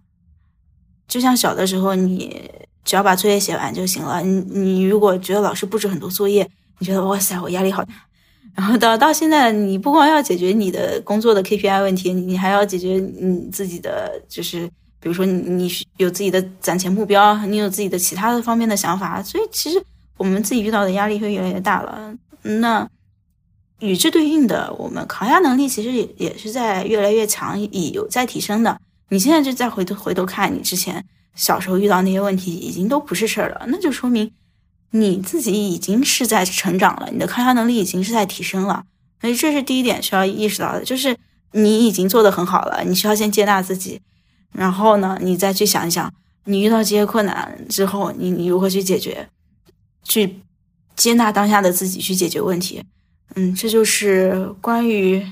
[1.09, 2.51] 就像小的时候，你
[2.85, 4.21] 只要把作业写完就行了。
[4.21, 6.47] 你你如果觉得老师布置很多作业，
[6.79, 7.95] 你觉得哇塞，我压力好大。
[8.55, 14.67] 然后到到现在，你不光要解决你的工作的 KPI 问题，你还要解决你自己的，就是
[15.01, 19.23] 比如说你你有自己的攒钱目标，你有自己的其他的方面的想法。
[19.23, 19.83] 所以其实
[20.19, 22.15] 我们自己遇到的压力会越来越大了。
[22.43, 22.87] 那。
[23.85, 28.81] 与之对应的，我们抗压能力其实也也是在越来越强，也有在提升的。
[29.11, 34.33] 你现在就再回头回头看你之前小时候遇到那些问题，已经都不是事儿了，那就说明
[34.91, 38.85] 你自己已经是在成长了，你的抗压能力已经是在提升了。
[39.21, 41.17] 所以这是第一点需要意识到的，就是
[41.53, 44.01] 你已经做得很好了，你需要先接纳自己，
[44.53, 46.13] 然后呢，你再去想一想，
[46.45, 49.29] 你遇到这些困难之后，你你如何去解决，
[50.03, 50.41] 去
[50.97, 52.83] 接纳当下的自己去解决问题。
[53.35, 55.27] 嗯，这就是关于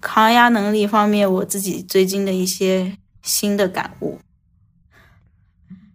[0.00, 4.18] 抗压能力方面我自己最近的一些新的感悟。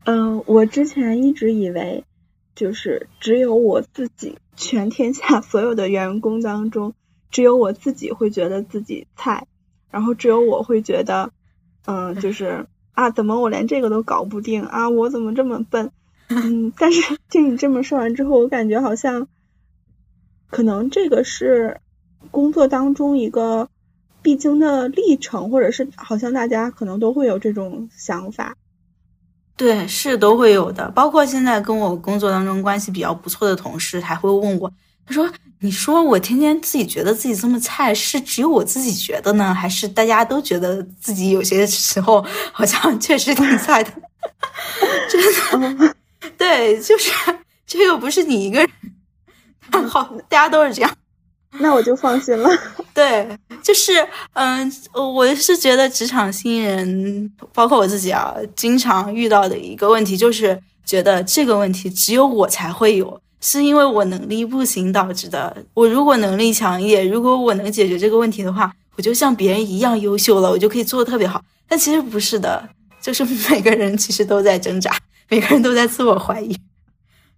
[0.06, 2.04] 嗯，我之前一直以为，
[2.56, 6.96] 就是只有我自己，全天下 所有的员工当中，
[7.30, 9.46] 只有我自己会觉得自己菜，
[9.92, 11.32] 然后只有我会觉得，
[11.86, 15.92] 嗯，就是啊，怎么我连这个都搞不定啊，我怎么这么笨？
[16.30, 19.28] 嗯，但是 听你这么说完之后，我感觉好像。
[20.52, 21.80] 可能这个是
[22.30, 23.68] 工作当中一个
[24.22, 28.56] 必经的历程，或者是好像大家可能都会有这种想法。
[29.58, 30.90] 对，是都会有的。
[30.92, 34.72] 包括现在跟我工作当中关系比较不错的同事，还会问我，
[35.06, 43.92] 他说：“你说我天天自己觉得自己这么菜，是只有我自己觉得呢，还是大家都觉得自己有些时候好像确实挺菜的？”
[45.10, 45.96] 真的，
[46.38, 47.12] 对，就是
[47.66, 48.70] 这个不是你一个人。
[49.88, 50.92] 好，大家都是这样，
[51.60, 52.50] 那我就放心了。
[52.94, 53.28] 对，
[53.62, 65.56] 就是，嗯，我是觉得职场新人，包括我自己啊，经常遇到的一个问题，就是觉得这个问题只有我才会有，是因为我能力不行导致的。
[65.74, 71.42] 我如果能力强一点，如果我能解决这个问题的话，我就像别人一样优秀了，我就可以做的特别好。
[71.68, 72.68] 但其实不是的，
[73.02, 74.96] 就是 每个人其实都在挣扎，
[75.30, 76.56] 每个人都在自我怀疑。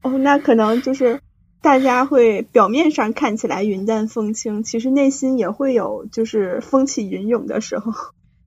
[0.01, 1.19] 哦，那可能就是。
[1.63, 7.89] 大家会表面上看起来云淡风轻，其实内心也会有就是风起云涌的时候。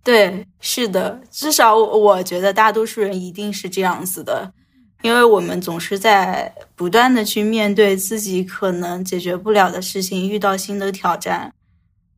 [0.04, 4.52] 对，是的，至少我觉得大多数人一定是这样子的，
[5.00, 11.50] 因为我们总是在不断的去面对自己可能解决不了的事情，遇到新的挑战，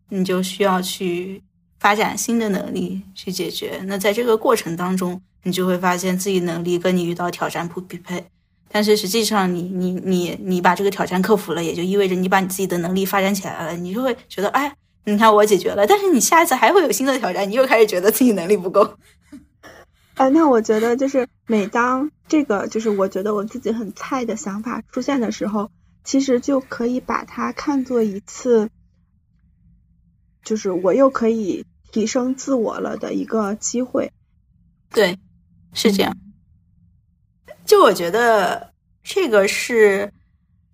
[0.08, 1.40] 你就需要去
[1.78, 3.80] 发展新的能力去解决。
[3.84, 8.24] 那在这个过程当中，你就会发现自己能力跟你遇到挑战不匹配。
[8.70, 14.70] 但是实际上，你你你你把这个挑战克服了，也就意味着你把你自己的能力发展起来了，你就会觉得，哎，
[15.04, 18.82] 你看我解决了，但是你下一次还会有新的挑战，你又开始觉得自己能力不够。
[20.14, 25.70] 啊， 那我觉得就是每当这个就是我觉得我自己很菜的想法出现的时候，
[26.04, 28.68] 其实就可以把它看作一次，
[30.44, 34.12] 就是我又可以提升自我了的一个机会。
[34.90, 35.18] 对，
[35.72, 36.14] 是这样。
[37.68, 38.72] 就我觉得
[39.04, 40.10] 这个是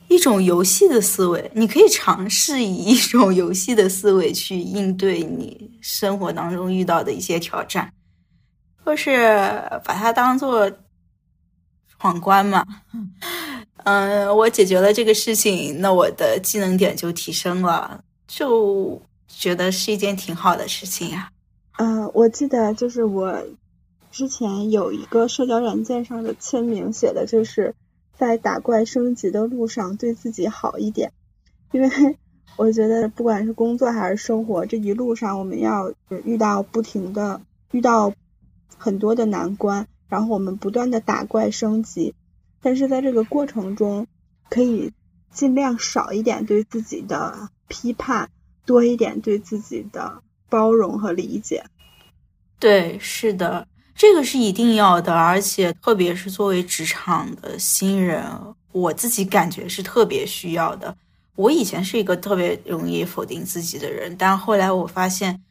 [0.06, 7.92] 一种游戏的思维，你可以尝试以一种游戏的思维去应对你生活当中遇到的一些挑战，
[8.84, 10.70] 或是把它当做
[11.98, 12.64] 闯关嘛。
[13.78, 21.28] 嗯，我解决了这个事情，那我的技能点就提升了，就觉得是一件挺好的事情呀。
[21.78, 23.36] 嗯，我记得就是我。
[24.14, 27.74] 之前有一个社交软件上的签名写的就是
[28.16, 31.12] 在打怪升级的路上对自己好一点，
[31.72, 31.90] 因为
[32.54, 35.92] 我觉得不管是工作还是生活这一路上我们要
[36.24, 37.40] 遇到不停的
[37.72, 38.12] 遇到
[38.78, 42.14] 很多的难关，然后我们不断的打怪升级，
[42.62, 44.06] 但是在这个过程中
[44.48, 44.92] 可以
[45.32, 48.30] 尽量少一点对自己的批判，
[48.64, 51.64] 多一点对自己的包容和理解。
[52.60, 53.66] 对，是的。
[53.94, 58.24] 这个是一定要的，而且特别是作为职场的新人，
[58.72, 60.96] 我自己感觉是特别需要的。
[61.36, 65.42] 我以前是一个特别容易否定自己的人，但后来我发现，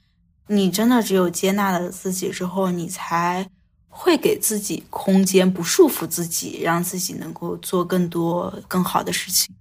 [0.48, 3.50] 你真的只有接纳了自己之后，你才
[3.90, 9.56] 会给自己空间，不束缚自己，让自己能够做更多更好的事情。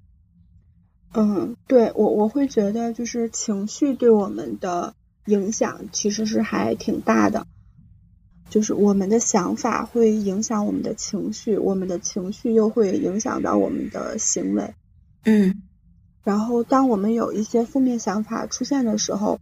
[1.15, 4.95] 嗯，对我我会觉得，就是情绪对我们的
[5.27, 7.47] 影响其实是还挺大的。
[8.53, 14.75] 就是我们的想法会影响我们的情绪，我们的情绪又会影响到我们的行为。
[15.25, 15.63] 嗯，
[16.23, 19.41] 然后当我们有一些负面想法出现的时候，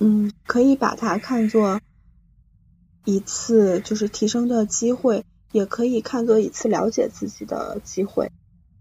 [0.00, 1.80] 嗯，可以把它看作
[3.04, 8.32] 一次就是提升的机会，也可以看作一次了解自己的机会。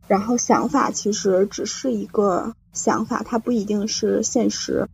[0.08, 4.90] 然后想法其实只是一个想法，它不一定是现实。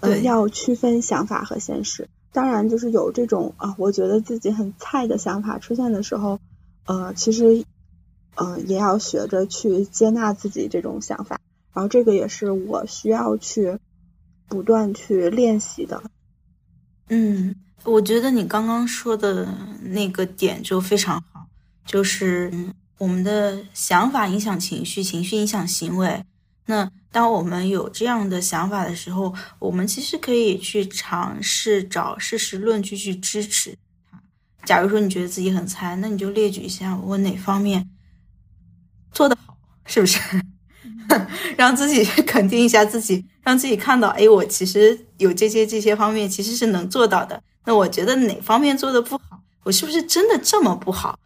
[0.00, 2.08] 对，要区分想法和现实。
[2.32, 6.38] 当然，就是有这种啊，我觉得自己很菜的想法出现的时候，
[6.86, 7.64] 呃，其实，
[8.36, 11.40] 呃，也要学着去接纳自己这种想法。
[11.72, 13.78] 然后，这个也是我需要去
[14.48, 16.02] 不断去练习的。
[17.08, 19.48] 嗯，我觉得你刚刚说的
[19.82, 21.46] 那个点就非常好，
[21.84, 22.52] 就是
[22.98, 26.24] 我们的想法影响情绪，情绪影响行为。
[26.70, 33.76] 那当我们有这样的想法的时候，我们其实可以去尝试找事实论据去支持
[34.08, 34.22] 它。
[34.64, 37.90] 假如说你觉得自己很菜，那你就列举一下我哪方面
[39.10, 40.20] 做得好，是不是？
[41.58, 47.42] 让自己肯定一下自己，让自己看到，哎，我其实有这些这些方面其实是能做到的。
[47.64, 51.18] 那我觉得哪方面做的不好，我是不是真的这么不好？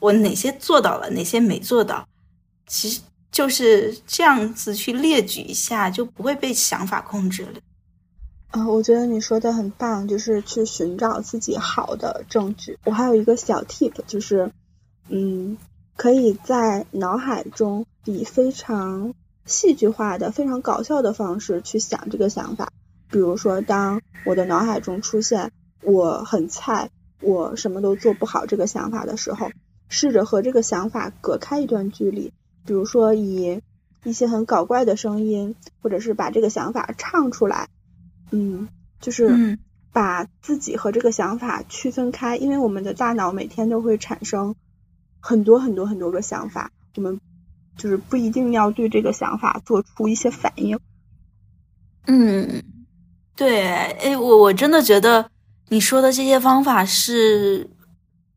[0.00, 2.08] 我哪些做到了，哪些没做到？
[2.66, 3.00] 其实。
[3.38, 7.60] 就是这样子去列举一下，就不会被想法控制了。
[8.50, 12.76] 啊，我觉得你说的很棒，就是去寻找自己好的证据。
[12.84, 14.50] 我还有一个小 tip，就是，
[15.08, 15.56] 嗯，
[15.94, 19.14] 可以在脑海中以非常
[19.46, 22.72] 戏剧化的、非常搞笑的方式去想这个想法。
[23.08, 25.52] 比如说，当我的脑海中出现
[25.84, 29.48] 我很菜、我什么都做不好这个想法的时候，
[29.88, 32.32] 试着和这个想法隔开一段距离。
[32.66, 33.60] 比如说，以
[34.04, 37.68] 一些很搞怪的声音，或者是把这个想法唱出来，
[38.30, 38.68] 嗯，
[39.00, 39.58] 就是
[39.92, 44.54] 把自己和这个想法区分开，因为我们的大脑每天都会产生
[45.20, 47.20] 很多很多很多个想法，我们
[47.76, 50.78] 就是不一定要对这个想法做出一些反应。
[52.06, 52.62] 嗯，
[53.34, 55.30] 对，哎，我我真的觉得
[55.68, 57.70] 你说的这些方法是。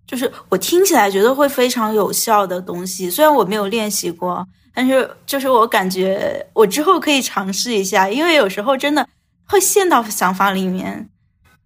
[0.06, 9.08] 就是我听起来觉得会非常有效的东西，虽然我没有练习过，但是就是我感觉我之后可以尝试一下，因为有时候真的
[9.46, 11.10] 会陷到想法里面，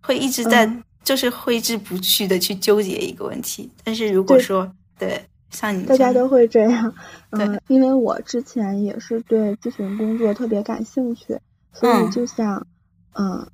[0.01, 0.69] 会一直在
[1.03, 3.71] 就是挥之不去的去纠结一个问题。
[3.83, 6.93] 但是如果说对像你大家都会这样，
[7.31, 11.39] 嗯，因为我之前也是对咨询工作特别感兴趣，
[11.73, 12.65] 所以就想，
[13.13, 13.29] 嗯。
[13.39, 13.47] 呃，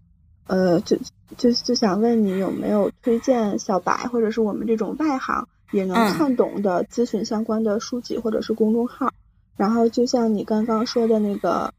[0.83, 0.97] 就
[1.37, 9.11] 就就想问你有没有推荐小白或者是我们这种外行也能看懂的咨询相关的书籍或者是公众号？
[9.55, 11.73] 然后就像你刚刚说的那个，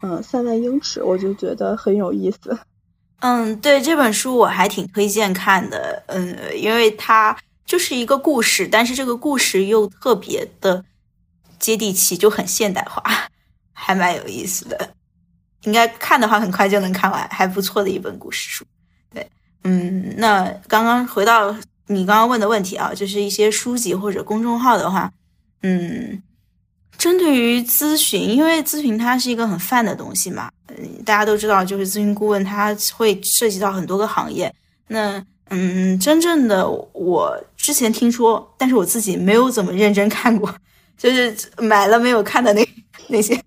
[0.00, 2.58] 嗯，三万英尺，我就觉得很有意思。
[3.20, 6.02] 嗯，对，这本书我还挺推荐看的。
[6.06, 10.84] 嗯，因为它就是一个故事，但是这个故事又特别的
[11.58, 13.02] 接地气，就很现代化，
[13.72, 14.95] 还蛮有意思的。
[15.66, 18.64] 应该看的话很快就能看完，还不错的一本故事书。
[19.12, 19.28] 对，
[19.64, 21.54] 嗯，那刚刚回到
[21.88, 25.12] 你刚刚问的问题啊，就是一些书籍或者公众号的话，
[25.62, 26.22] 嗯，
[26.96, 34.52] 针对于咨询，因为咨询它是一个很泛的东西嘛，嗯，大家都知道，就是咨询顾问他会涉及到很多个行业。
[34.88, 40.52] 那嗯，真正的我之前听说，但是我自己没有怎么认真看过，
[40.96, 42.68] 就是买了没有看的那
[43.08, 43.40] 那些。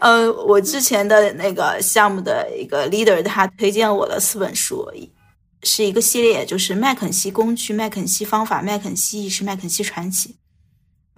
[0.00, 4.88] 呃，我之前的那个项目的一个 leader，他推荐我的四本书，
[5.62, 10.36] 是一个系列，就是麦肯锡工具、麦肯锡方法、麦肯锡意识、麦肯锡传奇。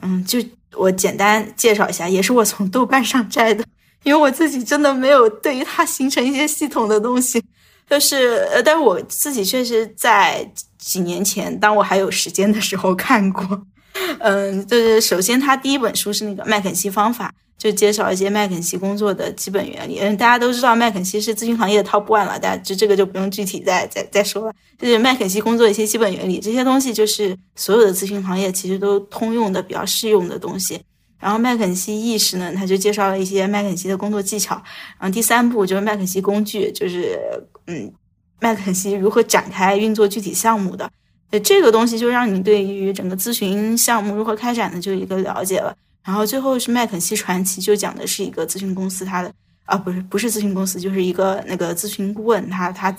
[0.02, 0.38] 嗯，就
[0.72, 3.64] 我简单介绍一下，也是我从豆瓣上摘的，
[4.02, 7.42] 因为我自己真的没有对于它形成一些系统的东西。
[7.88, 13.66] 就是，呃，但我自己确实在几年前，当我还有时间的时候看过。
[14.20, 17.32] 嗯，就是首先，他第一本书是那个麦肯锡方法，
[17.62, 20.00] 就介绍一些麦肯锡工作的基本原理。
[20.00, 24.52] 嗯，大家都知道麦肯锡是咨询行业的 top one 了，大家就这个就不用具体再再再说了。
[24.76, 30.80] 就是麦肯锡工作一些基本原理，这些东西就是所有的咨询行业其实都通用的、比较适用的东西。
[31.20, 34.56] 然后麦肯锡意识呢，他就介绍了一些麦肯锡的工作技巧。
[34.98, 37.16] 然后第三步就是麦肯锡工具，就是
[37.68, 37.92] 嗯，
[38.40, 40.90] 麦肯锡如何展开运作具体项目的。
[41.30, 45.72] 呃，这个东西就让你对于整个咨询项目如何开展的就一个了解了。
[46.04, 49.32] 然后最后是麦肯锡传奇，就讲的是一个咨询公司他的
[49.64, 52.94] 啊，不是不是咨询公司，就是一个那个咨询顾问他他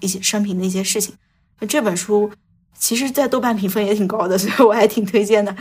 [0.00, 1.14] 一些生平的一些事情。
[1.68, 2.30] 这本书
[2.78, 5.54] 其实，在豆瓣评分也挺高的，所以我还挺推荐的。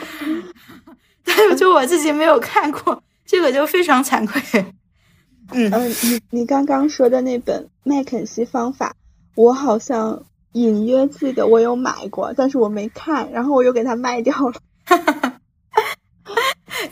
[1.24, 4.42] 但是就我自己没有看过，这个就非常惭愧。
[5.52, 8.96] 嗯嗯，你你刚刚说的那本麦肯锡方法，
[9.36, 10.24] 我好像
[10.54, 14.60] 隐约记得我有买过，但是我没看，然后我又给它卖掉了。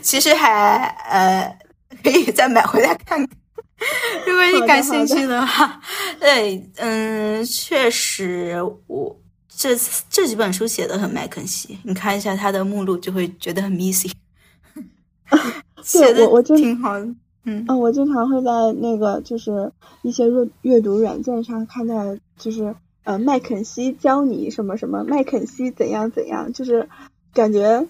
[0.04, 0.76] 其实还
[1.08, 1.58] 呃
[2.04, 3.28] 可以再买回来看看，
[4.26, 5.80] 如果你感兴趣的话。
[6.20, 9.16] 对，嗯，确实我。
[9.56, 9.70] 这
[10.10, 14.10] 这几本书写的很麦肯锡，你看一下它的目录就会觉得很 missing。
[15.92, 17.04] 对，我我就挺好的，
[17.44, 18.50] 嗯嗯，我经常会在
[18.80, 19.70] 那个就是
[20.02, 21.94] 一些阅阅读软件上看到，
[22.36, 22.74] 就是
[23.04, 26.88] 呃麦肯锡教你什么什么，麦肯锡怎样怎样，就是
[27.32, 27.86] 感觉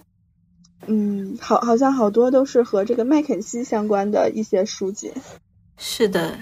[0.87, 5.11] 嗯好好像好多都是和这个麦肯锡相关的一些书籍。
[5.77, 6.37] 是的，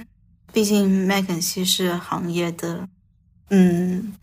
[0.52, 2.88] 毕竟麦肯锡是行业的，
[3.50, 4.14] 嗯。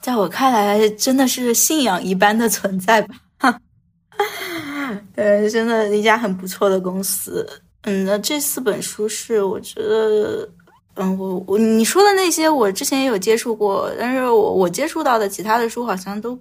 [0.00, 3.14] 在我看来，真的是信仰一般的存在吧。
[5.14, 7.48] 对，真的一家很不错的公司。
[7.82, 10.48] 嗯，那这四本书是我觉得，
[10.94, 16.36] 嗯，我我你说的那些，我之前也有接触过，但是我我接触到的其他的书好像都，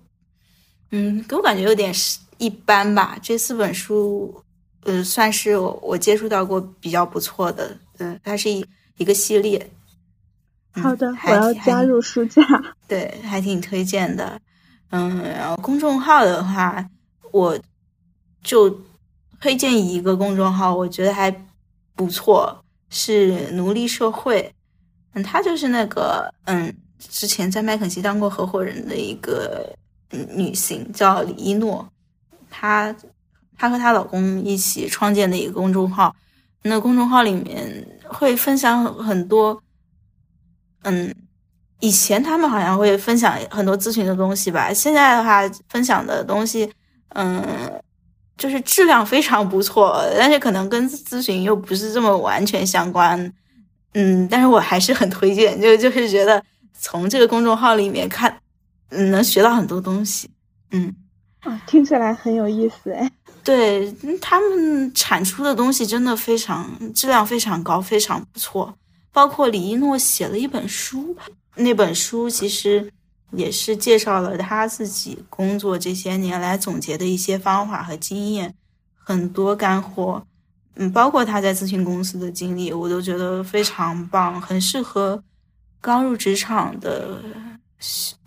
[0.89, 1.93] 嗯，给我感觉有点
[2.41, 3.15] 一般吧。
[3.21, 4.43] 这四本书，
[4.83, 7.77] 呃，算是我我接触到过比较不错的。
[7.99, 8.65] 嗯，它是一
[8.97, 9.69] 一个系列。
[10.73, 12.41] 好的，我要加入书架。
[12.87, 14.41] 对，还挺推荐的。
[14.89, 16.83] 嗯，然后公众号的话，
[17.31, 17.57] 我
[18.43, 18.81] 就
[19.39, 21.29] 推荐一个公众号，我觉得还
[21.95, 24.51] 不错，是奴隶社会。
[25.13, 29.75] 嗯，他就是那个嗯，之前在麦肯锡当过合伙人的一个
[30.09, 31.87] 女性，叫李一诺。
[32.52, 32.95] 她
[33.58, 36.16] 她和她老公一起创建的一个公众号。
[36.62, 39.60] 那公众号里面会分享很多。
[40.84, 41.14] 嗯，
[41.80, 46.68] 以前他们好像会分享很多咨询的东西吧，现在的话分享的东西，
[47.10, 47.43] 嗯，
[48.36, 53.32] 就是质量非常不错，但是可能跟咨询又不是这么完全相关，
[53.93, 56.43] 嗯，但是我还是很推荐，就就是觉得
[56.74, 58.36] 从这个公众号里面看，
[58.89, 60.32] 嗯，能学到很多东西，
[60.72, 60.91] 嗯，
[61.41, 63.11] 啊，听起来很有意思哎，
[63.43, 68.75] 对他们产出的东西真的非常质量非常高，非常不错。
[69.11, 71.17] 包括李一诺写了一本书，
[71.55, 72.91] 那本书其实
[73.31, 78.55] 也是介绍了他自己工作这些年来总结的一些方法和经验，
[78.95, 80.25] 很多干货，
[80.75, 85.21] 嗯，包括他在咨询公司的经历，我都觉得非常棒，很适合
[85.81, 87.21] 刚入职场的，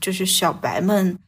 [0.01, 1.19] 就是小白们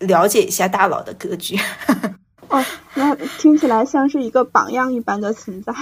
[0.00, 1.56] 了解一下大佬的格局。
[2.48, 5.72] 哦，那听起来像是一个榜样一般的存在。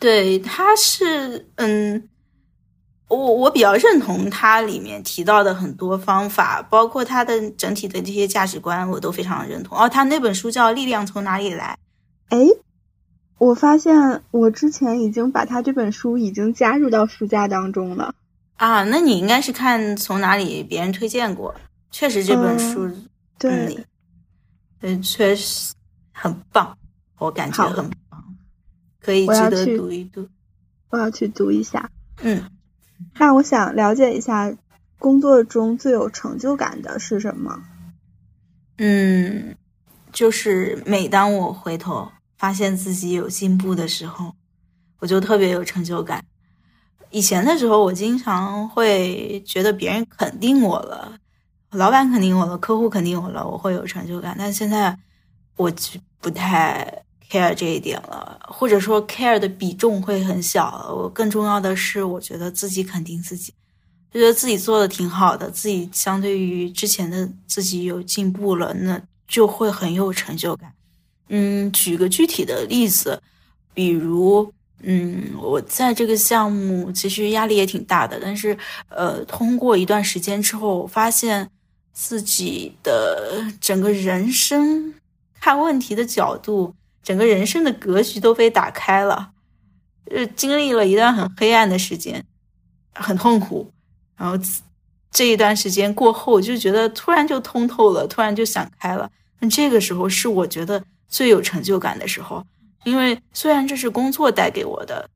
[0.00, 2.08] 对，他是嗯。
[3.08, 9.76] 我我比较认同他里面提到的很多方法，包括他的整体的这些价值观，我都非常认同。
[9.78, 11.76] 哦，他那本书叫《力量从哪里来》。
[12.34, 12.48] 哎，
[13.36, 18.14] 我发现我之前已经把他这本书已经加入到书架当中了。
[18.56, 21.54] 啊，那你应该是看从哪里别人推荐过？
[21.90, 22.90] 确实这本书，
[23.50, 23.86] 对，
[24.80, 25.74] 嗯，确实
[26.12, 26.76] 很棒，
[27.18, 28.36] 我感觉很棒，
[29.00, 30.28] 可以值得读一读。
[30.90, 31.90] 我要去读一下。
[32.20, 32.42] 嗯，
[33.14, 34.54] 那我想了解一下，
[34.98, 37.62] 工作中最有成就感的是什么？
[38.78, 39.56] 嗯，
[40.12, 44.34] 就是每当我回头发现自己有进步的时候，
[44.98, 46.24] 我就特别有成就感。
[47.10, 51.18] 以前的时候，我经常会觉得别人肯定我了，
[51.72, 54.36] 老板肯定有了，客户肯定有了，我会有成就感。
[54.38, 54.96] 但现在
[55.56, 60.94] 我就不太 care 这一点了，或者说 care 的比重会很小。
[60.94, 63.52] 我更重要的是，我觉得自己肯定自己。
[64.12, 70.70] 就觉得自己做的挺好的，自己相对于之前的自己有进步了，那就会很有成就感。
[71.30, 73.18] 嗯，举个具体的例子，
[73.72, 74.52] 比如，
[74.82, 78.54] 嗯，我在这个项目其实压力也挺大的，但是，
[78.90, 81.48] 呃，通过一段时间之后，发现
[81.92, 84.94] 自己的整个人生
[85.40, 89.30] 看问题的角度，整个人生的格局都被打开了。
[90.10, 92.24] 呃，经历了一段很黑暗的时间，
[92.94, 93.70] 很痛苦。
[94.16, 94.36] 然后
[95.10, 99.10] 这一段时间过后，就觉得突然就通透了，突然就想开了。
[99.38, 102.44] 那这个时候是我觉得最有成就感的时候，
[102.84, 105.08] 因为虽然这是工作带给我的，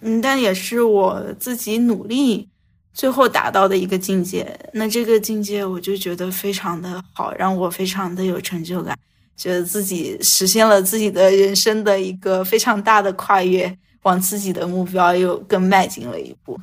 [0.00, 2.48] 嗯，但也是我自己努力
[2.92, 4.58] 最后达到的一个境界。
[4.72, 8.98] 那这个境界我就觉得非常的好，让我非常的有成就感，
[9.36, 16.58] 觉得自己实现了自己的人生的一个非常大的跨越，往自己的目标又更迈进了一步。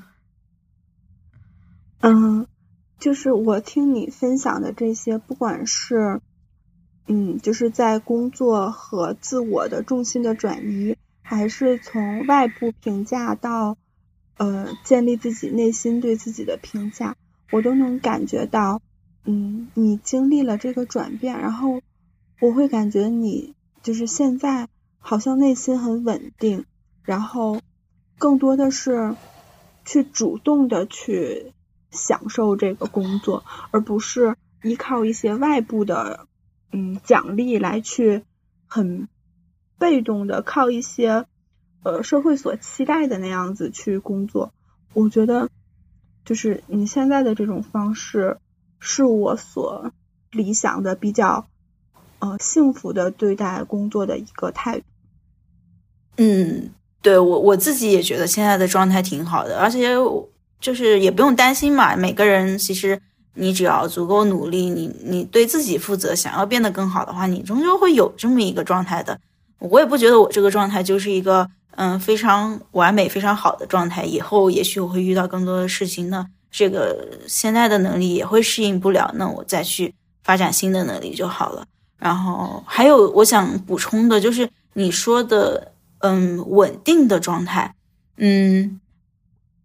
[2.02, 2.46] 嗯，
[3.00, 6.22] 就是我听你分享的这些，不管是，
[7.08, 13.78] 嗯，就是在工作和自我的重心的转移，还是从外部评价到，
[14.38, 17.16] 呃，建立自己内心对自己的评价，
[17.52, 18.82] 我都能感觉到，
[19.24, 21.82] 嗯，你经历了这个转变，然后
[22.40, 24.70] 我会感觉你就是现在
[25.00, 26.66] 好像内心很稳定，
[27.04, 27.62] 然后
[28.18, 29.16] 更多的是
[29.84, 31.52] 去主动的去。
[31.92, 36.28] 享受这个工作，而不是依靠一些外部的
[36.74, 38.26] 嗯奖励来去
[38.68, 39.08] 很
[39.80, 41.26] 被动的靠一些
[41.86, 44.52] 呃社会所期待的那样子去工作。
[44.94, 45.50] 我觉得
[46.26, 48.38] 就是你现在的这种方式
[48.80, 49.92] 是我所
[50.32, 51.48] 理想的比较
[52.20, 54.86] 呃幸福的对待工作的一个态度。
[56.18, 56.72] 嗯，
[57.02, 59.96] 对我我自己也觉得现在的状态挺好的，而且。
[60.62, 63.00] 就是也不用担心嘛，每个人其实
[63.36, 69.20] 你只要足够努力，你你对自己负责，想要变得更好的话，你终究会有这么一个状态的。
[69.60, 74.04] 我也不觉得我这个状态就是一个嗯非常完美、非常好的状态。
[74.04, 81.66] 以后也许我会遇到更多的事情呢，这个现在的能力也会适应不了，那我再去发展新的能力就好了。
[81.98, 87.74] 然后还有我想补充的就是你说的嗯稳定的状态，
[88.18, 88.80] 嗯。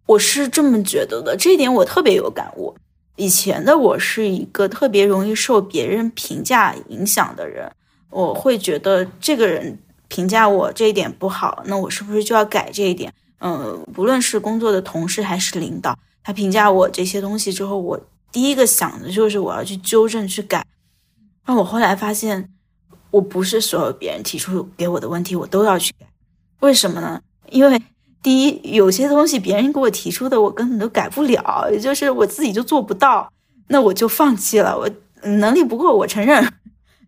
[0.07, 2.75] 我是这么觉得的，这一点我特别有感悟。
[3.15, 7.71] 以前的我是一个特别容易受别人评价影响的人，
[8.09, 9.79] 我会觉得这个人
[10.11, 13.13] 评价我这一点不好，那我是不是就要改这一点？
[13.39, 17.99] 嗯，不论是工作的同事还是领导，他评价我这些东西之后，我
[18.29, 20.65] 第一个想的就是我要去纠正去改。
[21.45, 22.49] 那我后来发现，
[23.09, 26.05] 我不是所有别人提出给我的问题我都要去改，
[26.59, 27.21] 为什么呢？
[27.49, 27.81] 因为。
[28.23, 33.33] 第一，有些东西别人给我提出的，我根本都改不了，也就是我自己就做不到，
[33.69, 34.77] 那我就放弃了。
[34.77, 34.87] 我
[35.23, 36.47] 能力不够，我承认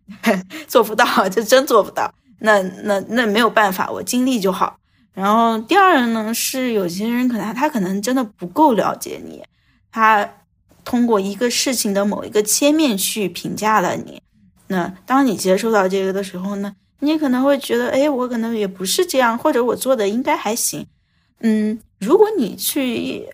[0.66, 2.12] 做不到，就真做不到。
[2.44, 4.76] 那那那没有办法，我尽力就好。
[5.14, 9.42] 然后第二呢，是有些人可能他可能真的不够了解你，
[9.90, 10.28] 他
[10.84, 14.20] 通过一个事情的某一个切面去评价了你。
[14.66, 20.86] 那当你接受到这个的时候呢，你可能会觉得，哎，我可能也不是这样，或者我做的应该还行。
[21.40, 23.28] 嗯，如果你去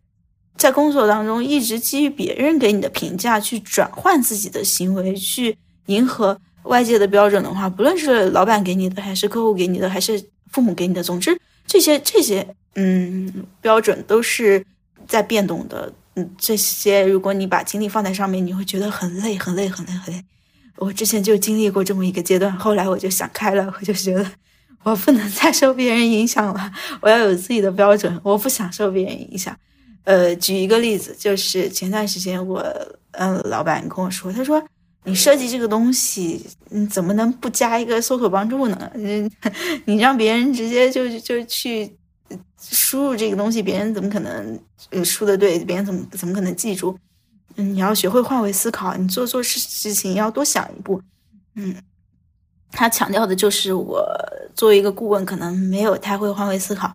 [0.57, 5.57] 在工作当中一直基于别人给你的评价去转换自己的行为，去
[5.87, 14.65] 迎合外界的标准的话，不论是老板给你的，还是客户给你的，还是父母给你的，总之这些这些嗯标准都是
[15.07, 15.93] 在变动的。
[16.17, 20.25] 嗯，这些如果你把精力放在上面，你会觉得很累，很累，很累，很累。
[20.77, 24.27] 我之前就经历过这么一个阶段，后来我就想开了，我就觉得。
[24.83, 28.19] 我不能再受别人影响了，我要有自己的标准。
[28.23, 29.55] 我不想受别人影响。
[30.05, 32.65] 呃，举一个例子，就是前段时间我，
[33.11, 34.59] 嗯，老板跟我说，他说
[35.05, 38.91] 你设计这个东西，你怎么能不加一个搜索帮助呢？
[38.95, 39.31] 嗯，
[39.87, 41.97] 你让别人直接就就去
[42.61, 44.61] 输入这个东西，别人怎么可能
[45.05, 45.59] 输的对？
[45.65, 46.99] 别人怎么怎么可能记住？
[47.57, 51.03] 嗯，你要学会换位思考，你做做事事情要多想一步。
[51.55, 51.75] 嗯。
[52.73, 54.07] 他强调的就是我
[54.55, 56.95] 作为一个顾问，可能没有太会换位思考，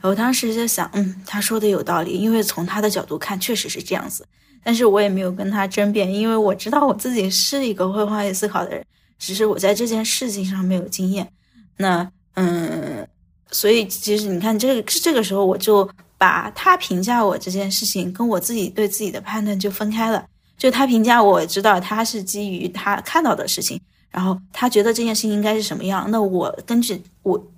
[0.00, 4.26] 我当时就想，嗯，他说的有道理，因为从他的角度看，确实是这样子。
[4.64, 8.84] 但是我也没有跟他争辩，因为我知道我自己是一个会换位思考的人，
[9.18, 11.28] 只是我在这件事情上没有经验。
[11.76, 13.06] 那，嗯，
[13.50, 20.24] 所以其实你看，这个这个时候我就把他评价我这件事情跟我自己对自己的判断就分开了。
[20.56, 27.50] 就他评价我知道他是基于他看到的事情，然后他觉得这件事情应该是什么样，那我根据我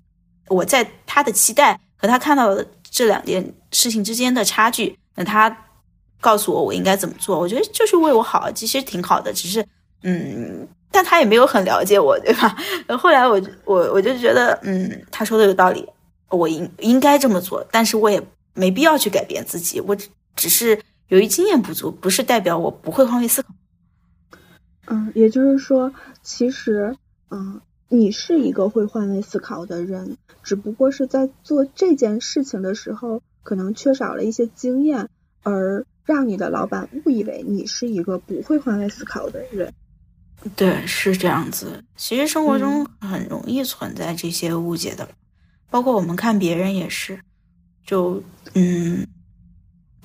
[0.49, 5.55] 我在他的期待和他看到的这两件事情之间的差距，那他。
[6.21, 9.33] 告诉我我应该怎么做，我觉得就是为我好，其实挺好的。
[9.33, 9.65] 只是，
[10.03, 12.57] 嗯，但他也没有很了解我，对吧？
[12.97, 15.87] 后来我我我就觉得，嗯，他说的有道理，
[16.31, 18.23] 我应应该这么做，但是我也
[18.55, 19.81] 没必要去改变自己。
[19.83, 23.49] 我只只是由于经验不足，不是代表我不会换位思考。
[24.87, 25.93] 嗯，也就是说，
[26.23, 26.97] 其实，
[27.31, 35.11] 嗯，你是一个会换位思考的人，只不过是在做这件事情的时候，可能缺少了一些经验，
[35.43, 35.85] 而。
[36.05, 39.73] 让你的老板误以为你是一个不会换位思考的人，
[40.55, 41.83] 对，是这样子。
[41.97, 45.09] 其实生活中很容易存在这些误解的，
[45.71, 47.19] 包括我们看别人也是。
[47.87, 48.23] 就
[48.55, 49.07] 嗯，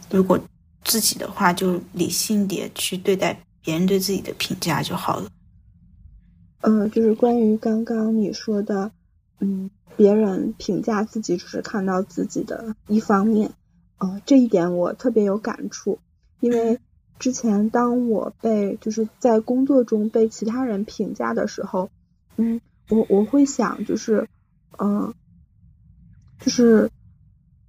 [0.09, 0.39] 如果
[0.83, 5.29] 自己的话，就理性点去对待别人对自己的评价就好了。
[6.61, 8.91] 嗯，就是关于刚刚你说的，
[9.39, 13.51] 嗯，别人评价自己只是看到自己的一方面。
[13.99, 15.99] 呃，这一点我特别有感触，
[16.39, 16.79] 因为
[17.19, 21.89] 之前当我被就是在工作中被其他人评价的时候，
[22.37, 24.29] 嗯，我我会想就是，
[24.77, 25.13] 嗯，
[26.39, 26.91] 就是，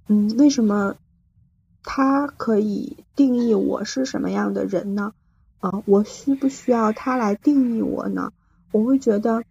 [0.07, 0.95] 嗯，为什么
[1.83, 5.13] 他可以定义我是什么样的人呢？
[5.59, 8.31] 啊，我需不需要他来定义我呢？
[8.71, 9.43] 我会觉得，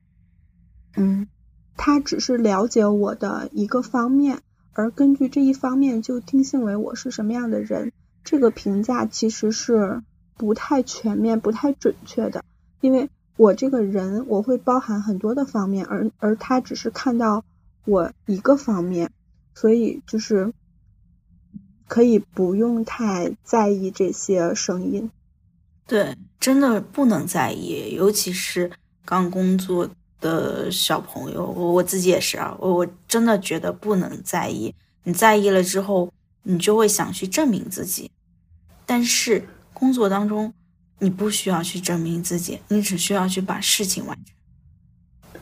[0.97, 1.29] 嗯，
[1.77, 4.41] 他只是了解我的一个方面。
[4.73, 7.93] 而根据这一方面就定性为我是什么样的人，
[8.25, 10.03] 这个评价其实是
[10.37, 12.45] 不太全面、不太准确的。
[12.81, 17.45] 因为我这个人，我会包含很多的方面，而而他只是看到
[17.85, 19.11] 我一个方面，
[19.55, 20.53] 所以就是
[21.89, 25.11] 可以不用太在意这些声音。
[25.87, 28.71] 对，真的不能在意，尤其是
[29.05, 29.91] 刚工作。
[30.21, 36.13] 的小朋友，我我自己也是啊，我我真的觉得不能在意，你在意了之后，
[36.43, 38.11] 你就会想去证明自己，
[38.85, 39.43] 但是
[39.73, 40.53] 工作当中，
[40.99, 45.33] 你不需要去证明自己，你只需要去把事情完成。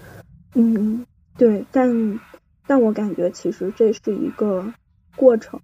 [0.55, 1.05] 嗯，
[1.37, 2.21] 对，但
[2.67, 4.73] 但我感觉其实这是一个
[5.17, 5.61] 过程，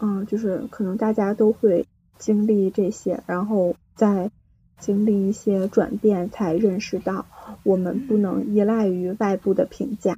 [0.00, 1.86] 嗯，就是可能大家都会
[2.18, 4.30] 经历这些，然后再
[4.78, 7.26] 经历一些转变，才认识到。
[7.62, 10.16] 我们不能依赖于外部的评价，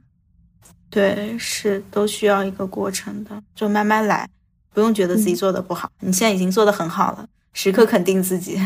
[0.91, 4.29] 对，是都需要一个过程的，就慢慢来，
[4.73, 8.59] 不用觉得自己做的不好，你现在已经做的很好了，时刻肯定自己。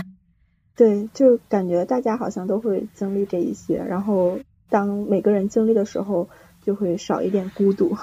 [0.77, 4.39] 对，就感觉大家好像都会经历这一些，然后
[4.69, 6.29] 当每个人经历的时候，
[6.65, 7.97] 就会少一点孤独。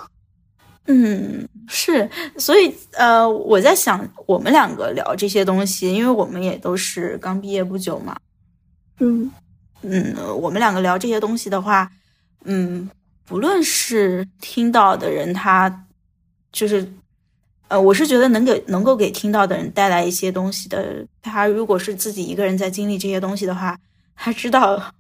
[0.88, 8.18] 嗯，是，所以呃，我在想，我们两个聊这些东西，因为我们也都是刚毕业不久嘛，
[9.00, 9.32] 嗯。
[9.88, 11.90] 嗯，我们两个聊这些东西的话，
[12.44, 12.90] 嗯，
[13.26, 15.86] 不论是听到的人，他
[16.52, 16.92] 就是，
[17.68, 21.06] 呃，我是觉得能给能够给听到的人带来一些东西的。
[21.22, 23.78] 他如果是自己一个人在经历这些东西的话，
[24.16, 24.94] 他知道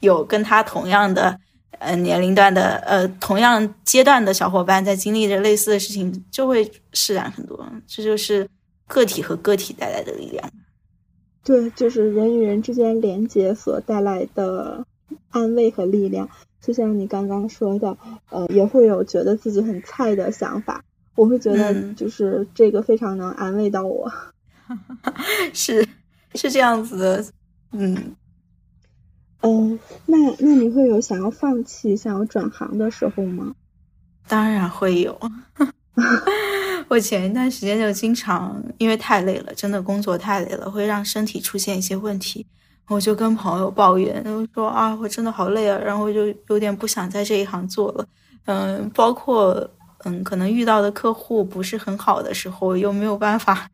[0.00, 1.38] 有跟他同样的
[1.78, 7.66] 呃年龄段的呃同样阶段的小伙伴在经历着类似的事情，就会释然很多。
[7.86, 8.48] 这就是
[8.86, 10.50] 个体和个体带来的力量。
[11.46, 14.84] 对，就是人与人之间连接所带来的
[15.30, 16.28] 安慰和力量，
[16.60, 17.96] 就像你刚刚说的，
[18.30, 20.82] 呃，也会有觉得自己很菜的想法，
[21.14, 24.10] 我会觉得就是这个非常能安慰到我。
[25.54, 25.86] 是
[26.34, 27.24] 是这样子的，
[27.70, 28.16] 嗯
[29.42, 33.54] 嗯，那那你会有想要放弃、想要转行的时候吗？
[34.26, 35.16] 当然会有。
[36.88, 42.46] 我前一段时间就经常因为太累了，真的工作太累了，会让身体出现一些问题。
[42.88, 44.24] 我就跟朋友抱怨，
[44.54, 48.06] 说啊，我真的好累啊，然后就有点不想在这一行做了。
[48.44, 49.68] 嗯，包括
[50.04, 53.68] 嗯，可能遇到的客户不是很好的时候，又没有办法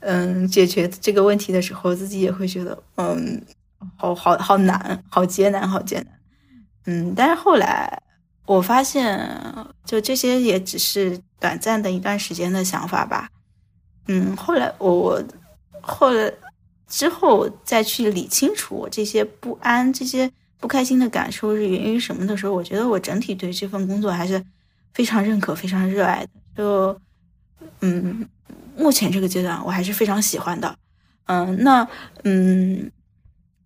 [0.00, 3.42] 嗯解决这个问题的时候，自己也会觉得嗯，
[3.96, 6.14] 好好好难，好艰难，好艰难。
[6.86, 8.00] 嗯，但是后来。
[8.46, 9.28] 我发现，
[9.84, 13.28] 就这些也只是短暂的一段时间的想法吧。
[14.06, 15.22] 嗯，后来我
[15.80, 16.32] 后来
[16.86, 20.30] 之后再去理清楚我这些不安、这些
[20.60, 24.44] 不开心的感受是源于什么的时候，我觉得我整体对这份工作还是
[24.92, 26.30] 非常认可、非常热爱的。
[26.56, 27.00] 就
[27.80, 28.28] 嗯，
[28.76, 30.76] 目前这个阶段我还是非常喜欢的。
[31.26, 31.88] 嗯，那
[32.24, 32.90] 嗯，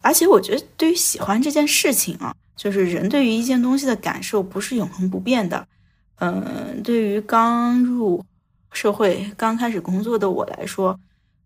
[0.00, 5.64] 而且我觉得对于喜欢这件事情啊，就是人对于一件东西的感受不是永恒不变的。
[6.16, 8.22] 嗯，对于刚入
[8.72, 10.98] 社会、刚开始工作的我来说，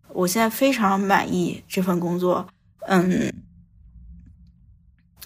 [0.09, 2.45] 我现在非常满意这份工作。
[2.87, 3.31] 嗯，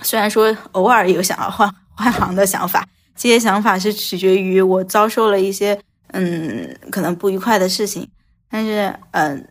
[0.04, 2.86] 虽然说偶尔有想要换换行的想法，
[3.16, 8.06] 这些想法是取决于我遭受了一些嗯可能不愉快的事情，
[8.50, 9.48] 但是嗯，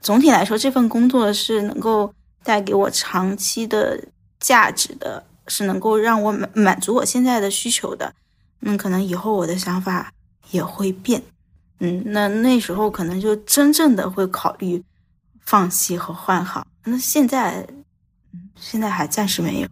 [0.00, 2.10] 总体来说，这份工作是能够
[2.42, 4.02] 带给我长期的
[4.40, 8.12] 价值的，是能够让我满满足我现在的需求的。
[8.60, 10.12] 嗯，可能以后我的想法
[10.50, 11.22] 也会变。
[11.78, 14.82] 嗯，那那时候可能就真正的会考虑
[15.40, 16.66] 放弃和换行。
[16.84, 17.66] 那现在，
[18.54, 19.68] 现在还暂时没有。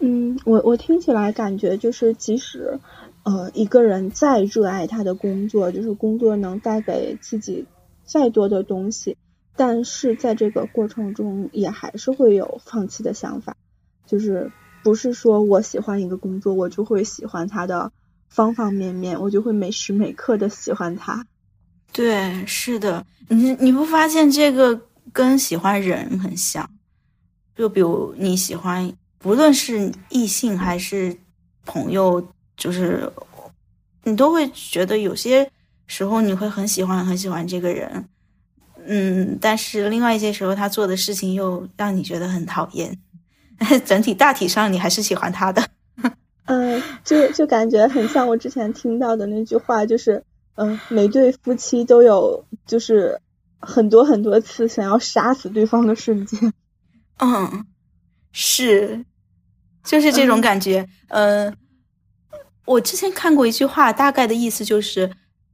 [0.00, 2.78] 嗯，我我听起来感觉就是，即使
[3.24, 7.66] 呃一个人再热爱他的工作，就是工作能带给自己
[8.04, 9.16] 再多的东西，
[9.56, 13.56] 但是在这个过程中也还是会有放弃的想法。
[14.06, 14.50] 就是
[14.82, 17.92] 不是说我喜欢一个工作，我就会喜欢他的
[18.28, 21.26] 方方面面，我就会每时每刻的喜欢他。
[21.92, 24.80] 对，是的，你你不发现这个？
[25.12, 26.68] 跟喜欢人很像，
[27.54, 31.14] 就比如你喜欢，不论是异性还是
[31.66, 32.26] 朋友，
[32.56, 33.08] 就是
[34.02, 35.48] 你都会觉得有些
[35.86, 38.08] 时候你会很喜欢很喜欢这个人，
[38.86, 42.98] 嗯，但是另外一些时候他做的事情又让你觉得很讨厌，
[43.84, 45.66] 整体大体上你还是喜欢他的。
[46.46, 50.22] 嗯，就就感觉很像我之前听到的那句话，就是
[50.54, 53.20] 嗯，每对夫妻都有就是。
[53.66, 56.52] 很多很多次想要杀死对方的瞬间，
[57.16, 57.64] 嗯，
[58.30, 59.06] 是，
[59.82, 60.86] 就是这种感觉。
[61.08, 61.56] 嗯，
[62.66, 65.10] 我之前看过一句话，大概的意思就是，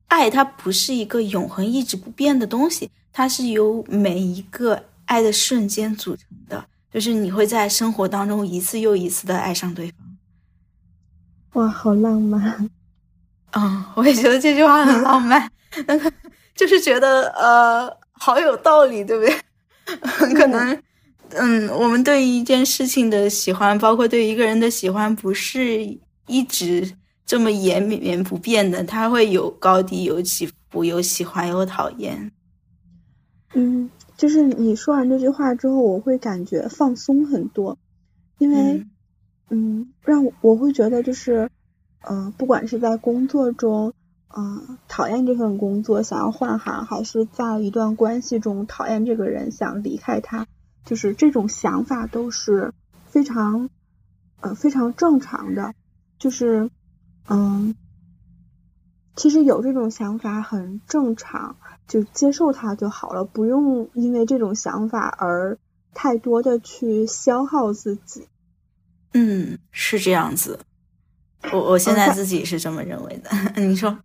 [0.08, 9.96] 爱它不是一个永恒一直不变的东西，它是由每一个爱的瞬间组成的，就是你会在生活当中一次又一次的爱上对方。
[11.54, 12.70] 哇，好浪漫！
[13.52, 15.50] 嗯，我也觉得这句话很浪漫，
[15.86, 16.12] 那个
[16.54, 18.00] 就是觉得呃。
[18.22, 19.34] 好有道理，对不对？
[20.36, 20.82] 可能，
[21.30, 25.82] 嗯，我们对一件事情的喜欢，包括对一个人的喜欢，不是
[26.26, 32.30] 一直这么延绵不变的，它会有高低，有起伏，有喜欢，有讨厌。
[33.54, 33.88] 嗯，
[34.20, 37.78] 就是你说完这句话之后，我会感觉放松很多，
[38.36, 38.84] 因为，
[39.48, 41.48] 嗯，让我会觉得就是，
[42.02, 43.94] 嗯，不管是在工作中。
[44.36, 50.46] 嗯，讨厌这份工作，想要换行，还是在一段关系中讨厌这个人，想离开他，
[50.84, 52.72] 就是这种想法都是
[53.06, 53.70] 非常
[54.40, 55.74] 呃非常正常的。
[56.18, 56.70] 就是
[57.26, 57.74] 嗯，
[59.16, 61.56] 其实有这种想法很正常，
[61.90, 65.58] 就接受它就好了，不用因为这种想法而
[65.92, 68.28] 太多的去消耗自己。
[69.12, 70.60] 嗯，是这样子。
[71.52, 73.30] 我我现在自己是这么认为的。
[73.60, 73.98] 你说。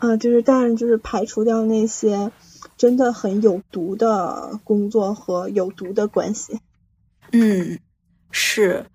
[0.00, 2.30] 嗯，就是当然，就是排除掉那些
[2.76, 6.60] 真的很有毒的工作和有毒的关系。
[7.32, 7.78] 嗯，
[8.30, 8.86] 是，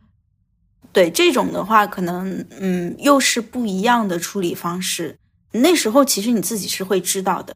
[0.94, 5.18] 对这种的话，可能嗯，又是不一样的处理方式。
[5.52, 7.54] 那时候其实你自己是会知道的，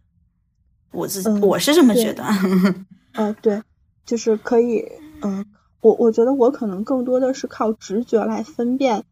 [0.97, 2.23] 我自己我是这么觉得。
[3.13, 3.61] 嗯，对，
[4.05, 4.83] 就是可以，
[5.21, 5.45] 嗯，
[5.81, 9.03] 我我觉得我可能更多的是靠直觉来分辨，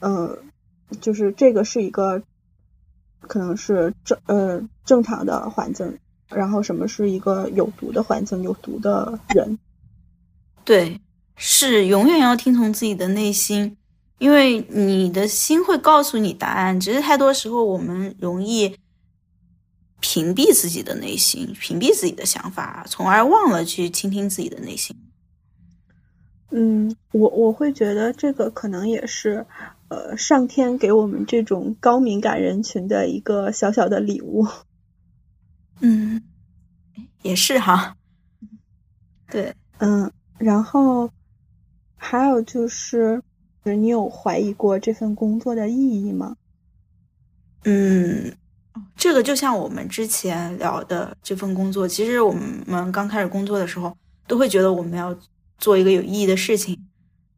[0.00, 0.38] 呃，
[1.00, 2.22] 就是这个是一个。
[3.28, 5.98] 可能是正呃正常的环境，
[6.30, 9.58] 然后什么是一个有毒的环境、有毒的人？
[10.64, 10.98] 对，
[11.36, 13.76] 是永远要听从自己的内心，
[14.18, 16.80] 因为你的心会告诉你答案。
[16.80, 18.74] 只是太多时候我们容易
[20.00, 24.96] 屏蔽自己的内心，屏蔽自己的想法，从而忘了去倾听自己的内心。
[26.50, 29.46] 嗯，我我会觉得这个可能也是。
[29.88, 34.46] 呃，上天给我们这种高敏感人群的一个小小的礼物。
[35.80, 36.22] 嗯，
[37.22, 37.96] 也是哈。
[39.28, 41.10] 对，嗯，然后
[41.96, 43.20] 还有就是，
[43.64, 46.36] 你有怀疑过这份工作的意义吗？
[47.64, 48.32] 嗯，
[48.96, 55.16] 这个就像我们之前聊的这份工作，其实我们刚开始工作的时候，都会觉得我们要
[55.58, 56.78] 做一个有意义的事情，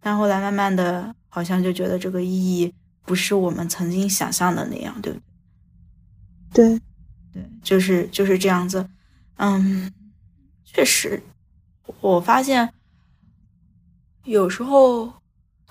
[0.01, 1.15] 但后来慢慢的。
[1.35, 2.71] 好像就觉得这个意义
[3.07, 5.19] 不是我们曾经想象的那样，对不
[6.53, 6.69] 对？
[6.69, 6.81] 对，
[7.33, 8.87] 对，就是就是这样子。
[9.37, 9.91] 嗯，
[10.63, 11.23] 确实，
[12.03, 12.71] 我发现
[14.25, 15.11] 有时候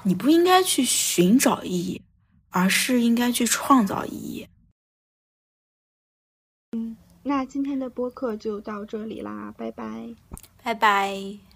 [0.01, 2.01] 你不应该去寻找意义，
[2.49, 4.47] 而是应该去创造意义。
[6.73, 10.15] 嗯，那今天的播客就到这里啦，拜拜，
[10.63, 11.50] 拜拜。